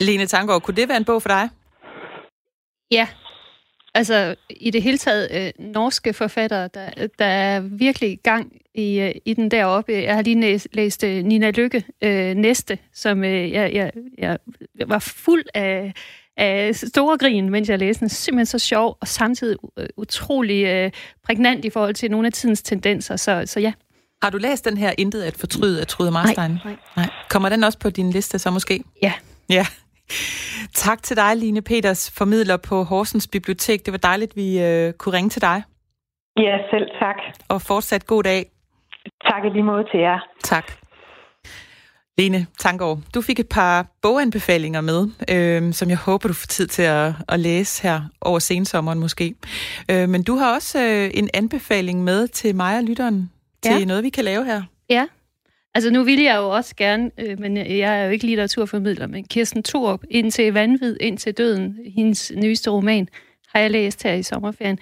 [0.00, 1.44] Lene Tangård, kunne det være en bog for dig?
[2.90, 3.06] Ja,
[3.94, 9.14] Altså i det hele taget øh, norske forfattere, der, der er virkelig gang i, øh,
[9.24, 9.92] i den deroppe.
[9.92, 14.38] Jeg har lige læst, læst øh, Nina Lykke øh, Næste, som øh, jeg, jeg, jeg
[14.86, 15.94] var fuld af,
[16.36, 18.08] af store grin, mens jeg læste den.
[18.08, 20.90] Simpelthen så sjov, og samtidig øh, utrolig øh,
[21.24, 23.16] prægnant i forhold til nogle af tidens tendenser.
[23.16, 23.72] Så, så ja.
[24.22, 26.50] Har du læst den her Intet at fortryde af Trude Marstein?
[26.50, 26.76] Nej, nej.
[26.96, 27.10] nej.
[27.30, 28.84] Kommer den også på din liste så måske?
[29.02, 29.12] Ja.
[29.48, 29.66] Ja.
[30.74, 33.86] Tak til dig, Line Peters, formidler på Horsens Bibliotek.
[33.86, 35.62] Det var dejligt, vi øh, kunne ringe til dig.
[36.36, 37.16] Ja, selv tak.
[37.48, 38.46] Og fortsat god dag.
[39.22, 40.18] Tak i lige måde til jer.
[40.44, 40.72] Tak.
[42.18, 46.66] Lene Tangård, du fik et par boganbefalinger med, øh, som jeg håber, du får tid
[46.66, 49.34] til at, at læse her over sensommeren måske.
[49.90, 53.30] Øh, men du har også øh, en anbefaling med til mig og lytteren
[53.62, 53.84] til ja.
[53.84, 54.62] noget, vi kan lave her.
[54.90, 55.06] Ja,
[55.78, 59.24] Altså nu vil jeg jo også gerne, øh, men jeg er jo ikke litteraturformidler, men
[59.24, 63.08] Kirsten Thorup, Indtil vanvid, indtil døden, hendes nyeste roman,
[63.48, 64.78] har jeg læst her i sommerferien.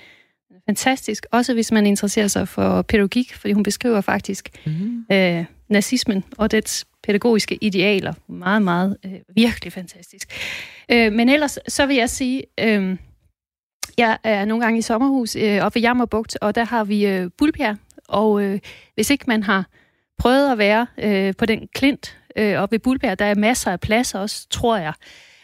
[0.68, 5.04] Fantastisk, også hvis man interesserer sig for pædagogik, fordi hun beskriver faktisk mm.
[5.12, 8.12] øh, nazismen og dets pædagogiske idealer.
[8.28, 10.32] Meget, meget øh, virkelig fantastisk.
[10.92, 12.96] Øh, men ellers så vil jeg sige, øh,
[13.98, 17.30] jeg er nogle gange i sommerhus øh, oppe ved Jammerbugt, og der har vi øh,
[17.38, 17.76] Bulbjerg,
[18.08, 18.58] og øh,
[18.94, 19.66] hvis ikke man har
[20.18, 23.18] prøvet at være øh, på den klint øh, oppe ved Bulbjerg.
[23.18, 24.92] Der er masser af plads også, tror jeg.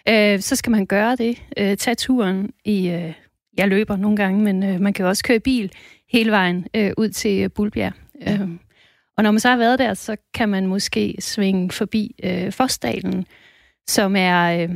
[0.09, 1.43] Øh, så skal man gøre det.
[1.57, 2.89] Øh, tage turen i...
[2.89, 3.12] Øh,
[3.57, 5.73] jeg løber nogle gange, men øh, man kan også køre bil
[6.12, 7.93] hele vejen øh, ud til Bulbjerg.
[8.27, 8.33] Ja.
[8.33, 8.49] Øh,
[9.16, 13.27] og når man så har været der, så kan man måske svinge forbi øh, Fosdalen,
[13.87, 14.68] som er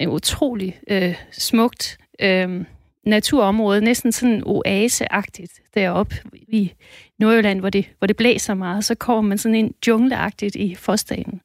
[0.00, 2.64] øh, utrolig øh, smukt øh,
[3.06, 6.72] naturområde, næsten sådan oaseagtigt deroppe i
[7.18, 11.40] Nordjylland, hvor det, hvor det blæser meget, så kommer man sådan ind jungleagtigt i forstaden.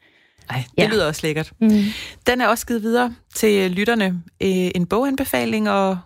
[0.50, 0.88] Ej, det ja.
[0.88, 1.52] lyder også lækkert.
[1.62, 1.70] Mm.
[2.28, 4.06] Den er også givet videre til lytterne.
[4.42, 6.00] Øh, en boganbefaling og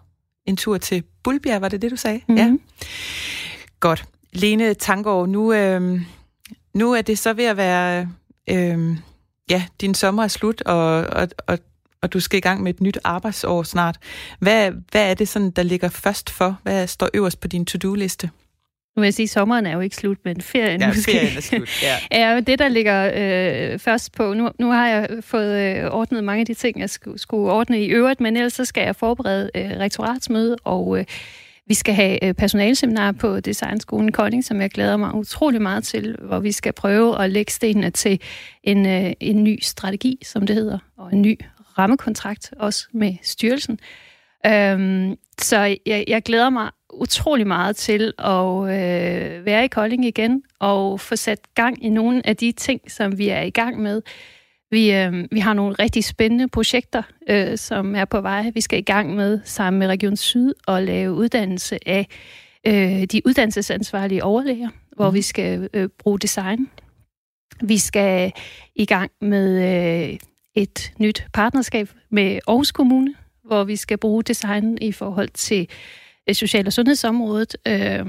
[0.45, 2.21] en tur til Bulbjerg, var det det, du sagde?
[2.27, 2.35] Mm.
[2.35, 2.53] Ja.
[3.79, 4.05] Godt.
[4.33, 6.01] Lene Tangård, nu, øh,
[6.73, 8.09] nu er det så ved at være...
[8.49, 8.97] Øh,
[9.49, 11.59] ja, din sommer er slut, og, og, og,
[12.01, 13.97] og du skal i gang med et nyt arbejdsår snart.
[14.39, 16.59] Hvad, hvad er det, sådan, der ligger først for?
[16.63, 18.29] Hvad står øverst på din to-do-liste?
[18.95, 21.11] Nu vil jeg sige, at sommeren er jo ikke slut, men ferien ja, måske.
[21.11, 21.95] ferien er slut, ja.
[22.21, 24.33] er jo det, der ligger øh, først på.
[24.33, 27.83] Nu, nu har jeg fået øh, ordnet mange af de ting, jeg skulle, skulle ordne
[27.83, 31.05] i øvrigt, men ellers så skal jeg forberede øh, rektoratsmøde, og øh,
[31.67, 36.15] vi skal have øh, personalseminar på Designskolen Kolding, som jeg glæder mig utrolig meget til,
[36.21, 38.21] hvor vi skal prøve at lægge stenene til
[38.63, 41.39] en, øh, en ny strategi, som det hedder, og en ny
[41.79, 43.79] rammekontrakt også med styrelsen.
[44.45, 50.43] Øhm, så jeg, jeg glæder mig utrolig meget til at øh, være i Kolding igen
[50.59, 54.01] og få sat gang i nogle af de ting, som vi er i gang med.
[54.71, 58.51] Vi, øh, vi har nogle rigtig spændende projekter, øh, som er på vej.
[58.53, 62.07] Vi skal i gang med sammen med Region Syd at lave uddannelse af
[62.67, 65.15] øh, de uddannelsesansvarlige overlæger, hvor mm.
[65.15, 66.69] vi skal øh, bruge design.
[67.61, 68.31] Vi skal
[68.75, 69.49] i gang med
[70.11, 70.19] øh,
[70.55, 75.67] et nyt partnerskab med Aarhus Kommune, hvor vi skal bruge design i forhold til
[76.29, 78.05] Øh, social- og sundhedsområdet, øh,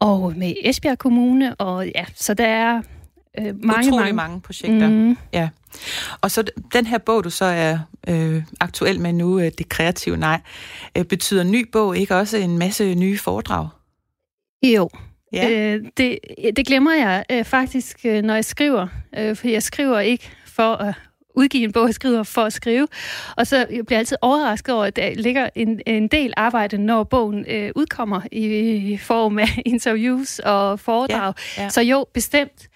[0.00, 2.82] og med Esbjerg Kommune, og ja, så der er
[3.38, 4.88] øh, mange, Utrolig mange, mange projekter.
[4.88, 5.16] Mm.
[5.32, 5.48] Ja.
[6.20, 7.78] Og så den her bog, du så er
[8.08, 10.40] øh, aktuel med nu, øh, Det kreative nej,
[10.98, 13.68] øh, betyder ny bog ikke også en masse nye foredrag?
[14.62, 14.88] Jo.
[15.32, 15.50] Ja.
[15.50, 16.18] Øh, det,
[16.56, 18.88] det glemmer jeg øh, faktisk, øh, når jeg skriver,
[19.18, 20.94] øh, for jeg skriver ikke for at
[21.36, 22.88] udgive en bog, jeg skriver for at skrive.
[23.36, 26.78] Og så jeg bliver jeg altid overrasket over, at der ligger en, en del arbejde,
[26.78, 28.46] når bogen øh, udkommer i,
[28.92, 31.34] i form af interviews og foredrag.
[31.56, 31.68] Ja, ja.
[31.68, 32.68] Så jo, bestemt.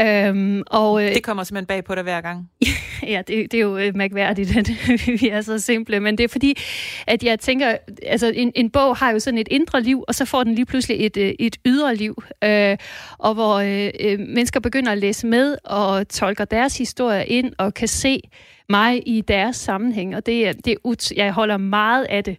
[0.00, 2.50] Øhm, og, øh, det kommer simpelthen bag på dig hver gang.
[3.12, 4.70] ja, det, det er jo øh, mærkværdigt, at
[5.20, 6.58] vi er så simple, men det er fordi,
[7.06, 7.76] at jeg tænker,
[8.06, 10.66] altså en, en bog har jo sådan et indre liv, og så får den lige
[10.66, 12.76] pludselig et, øh, et ydre liv, øh,
[13.18, 17.74] og hvor øh, øh, mennesker begynder at læse med og tolker deres historie ind og
[17.74, 18.20] kan se
[18.68, 22.36] mig i deres sammenhæng, og det, det er, jeg holder meget af det.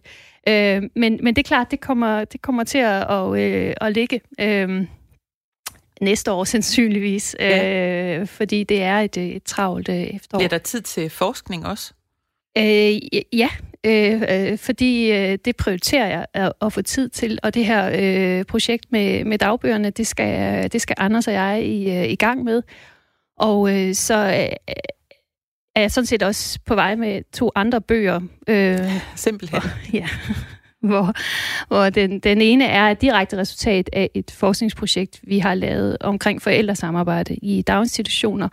[0.48, 3.92] Øh, men, men det er klart, det kommer, det kommer til at, at, øh, at
[3.92, 4.20] ligge.
[4.40, 4.86] Øh,
[6.00, 8.18] næste år sandsynligvis, ja.
[8.18, 10.38] øh, fordi det er et, et travlt øh, efterår.
[10.38, 11.92] Bliver der tid til forskning også?
[12.58, 12.96] Øh,
[13.32, 13.48] ja,
[13.84, 17.90] øh, øh, fordi øh, det prioriterer jeg at, at få tid til, og det her
[17.94, 22.16] øh, projekt med, med dagbøgerne, det skal, det skal Anders og jeg i, øh, i
[22.16, 22.62] gang med.
[23.38, 24.76] Og øh, så øh,
[25.74, 28.20] er jeg sådan set også på vej med to andre bøger.
[28.48, 28.78] Øh,
[29.16, 29.62] Simpelthen.
[29.62, 29.70] Og,
[30.00, 30.08] ja
[30.90, 31.12] hvor,
[31.68, 36.42] hvor den, den ene er et direkte resultat af et forskningsprojekt, vi har lavet omkring
[36.42, 38.48] forældresamarbejde i daginstitutioner.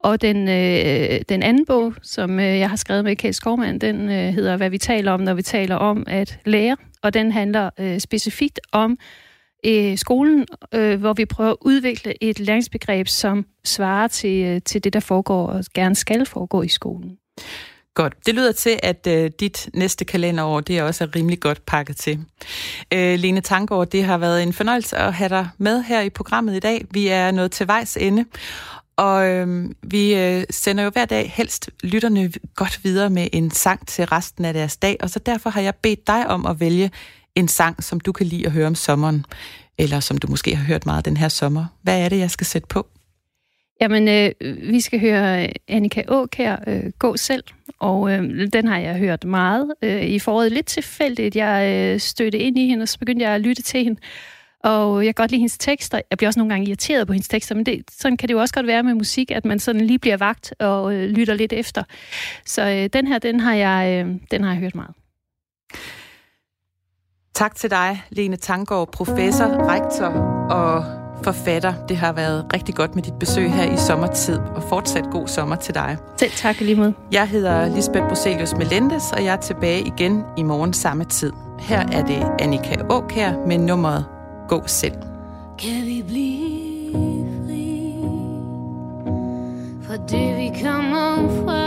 [0.00, 4.10] Og den, øh, den anden bog, som øh, jeg har skrevet med Kjell Skovmand, den
[4.10, 6.76] øh, hedder Hvad vi taler om, når vi taler om at lære.
[7.02, 8.98] Og den handler øh, specifikt om
[9.66, 14.84] øh, skolen, øh, hvor vi prøver at udvikle et læringsbegreb, som svarer til, øh, til
[14.84, 17.18] det, der foregår og gerne skal foregå i skolen.
[17.96, 18.14] Godt.
[18.26, 22.18] Det lyder til, at øh, dit næste kalenderår, det er også rimelig godt pakket til.
[22.92, 26.56] Øh, Lene Tangård, det har været en fornøjelse at have dig med her i programmet
[26.56, 26.84] i dag.
[26.90, 28.24] Vi er nået til vejs ende,
[28.96, 33.86] og øh, vi øh, sender jo hver dag helst lytterne godt videre med en sang
[33.86, 36.90] til resten af deres dag, og så derfor har jeg bedt dig om at vælge
[37.34, 39.26] en sang, som du kan lide at høre om sommeren,
[39.78, 41.64] eller som du måske har hørt meget den her sommer.
[41.82, 42.86] Hvad er det, jeg skal sætte på?
[43.80, 44.30] Jamen, øh,
[44.70, 47.44] vi skal høre øh, Annika Åkær øh, gå selv,
[47.78, 50.52] og øh, den har jeg hørt meget øh, i foråret.
[50.52, 53.84] Lidt tilfældigt, jeg øh, stødte ind i hende, og så begyndte jeg at lytte til
[53.84, 54.00] hende.
[54.64, 56.00] Og jeg kan godt lide hendes tekster.
[56.10, 58.40] Jeg bliver også nogle gange irriteret på hendes tekster, men det, sådan kan det jo
[58.40, 61.52] også godt være med musik, at man sådan lige bliver vagt og øh, lytter lidt
[61.52, 61.82] efter.
[62.44, 64.94] Så øh, den her, den har, jeg, øh, den har jeg hørt meget.
[67.34, 70.06] Tak til dig, Lene Tangård, professor, rektor
[70.50, 71.72] og forfatter.
[71.88, 75.56] Det har været rigtig godt med dit besøg her i sommertid, og fortsat god sommer
[75.56, 75.96] til dig.
[76.16, 76.92] Selv tak lige med.
[77.12, 81.32] Jeg hedder Lisbeth Bruselius Melendez, og jeg er tilbage igen i morgen samme tid.
[81.58, 84.04] Her er det Annika Åkær med nummeret
[84.48, 84.94] Gå selv.
[85.58, 86.92] Kan vi blive
[87.46, 87.92] fri
[89.82, 91.66] for det vi kommer fra,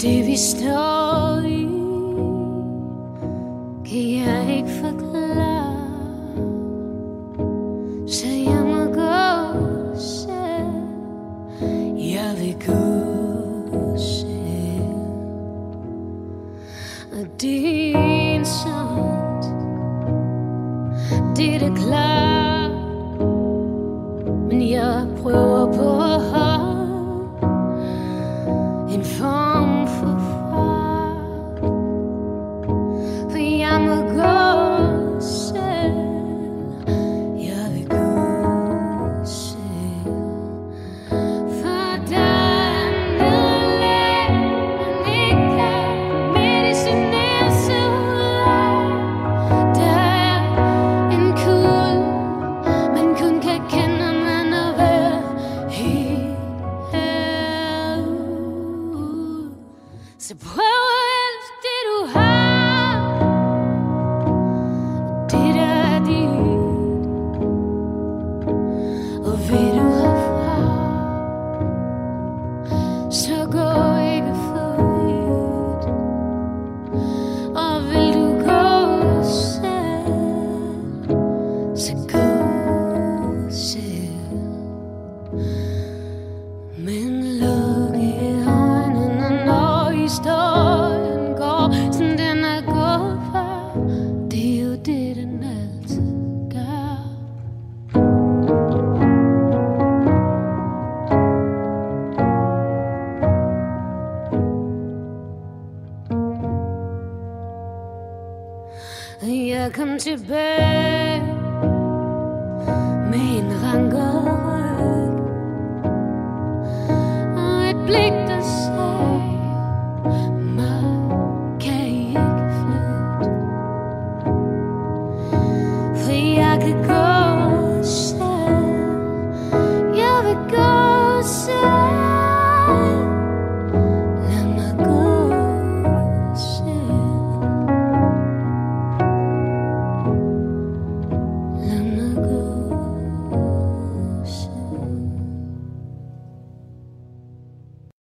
[0.00, 1.68] det vi står i,
[3.90, 5.07] kan jeg ikke forklare.
[12.18, 14.92] Jeg vil gå selv
[17.12, 17.98] Og det er
[18.34, 19.44] ensomt
[21.36, 22.72] Det er da klart
[24.50, 26.68] Men jeg prøver på at have
[28.94, 29.47] En form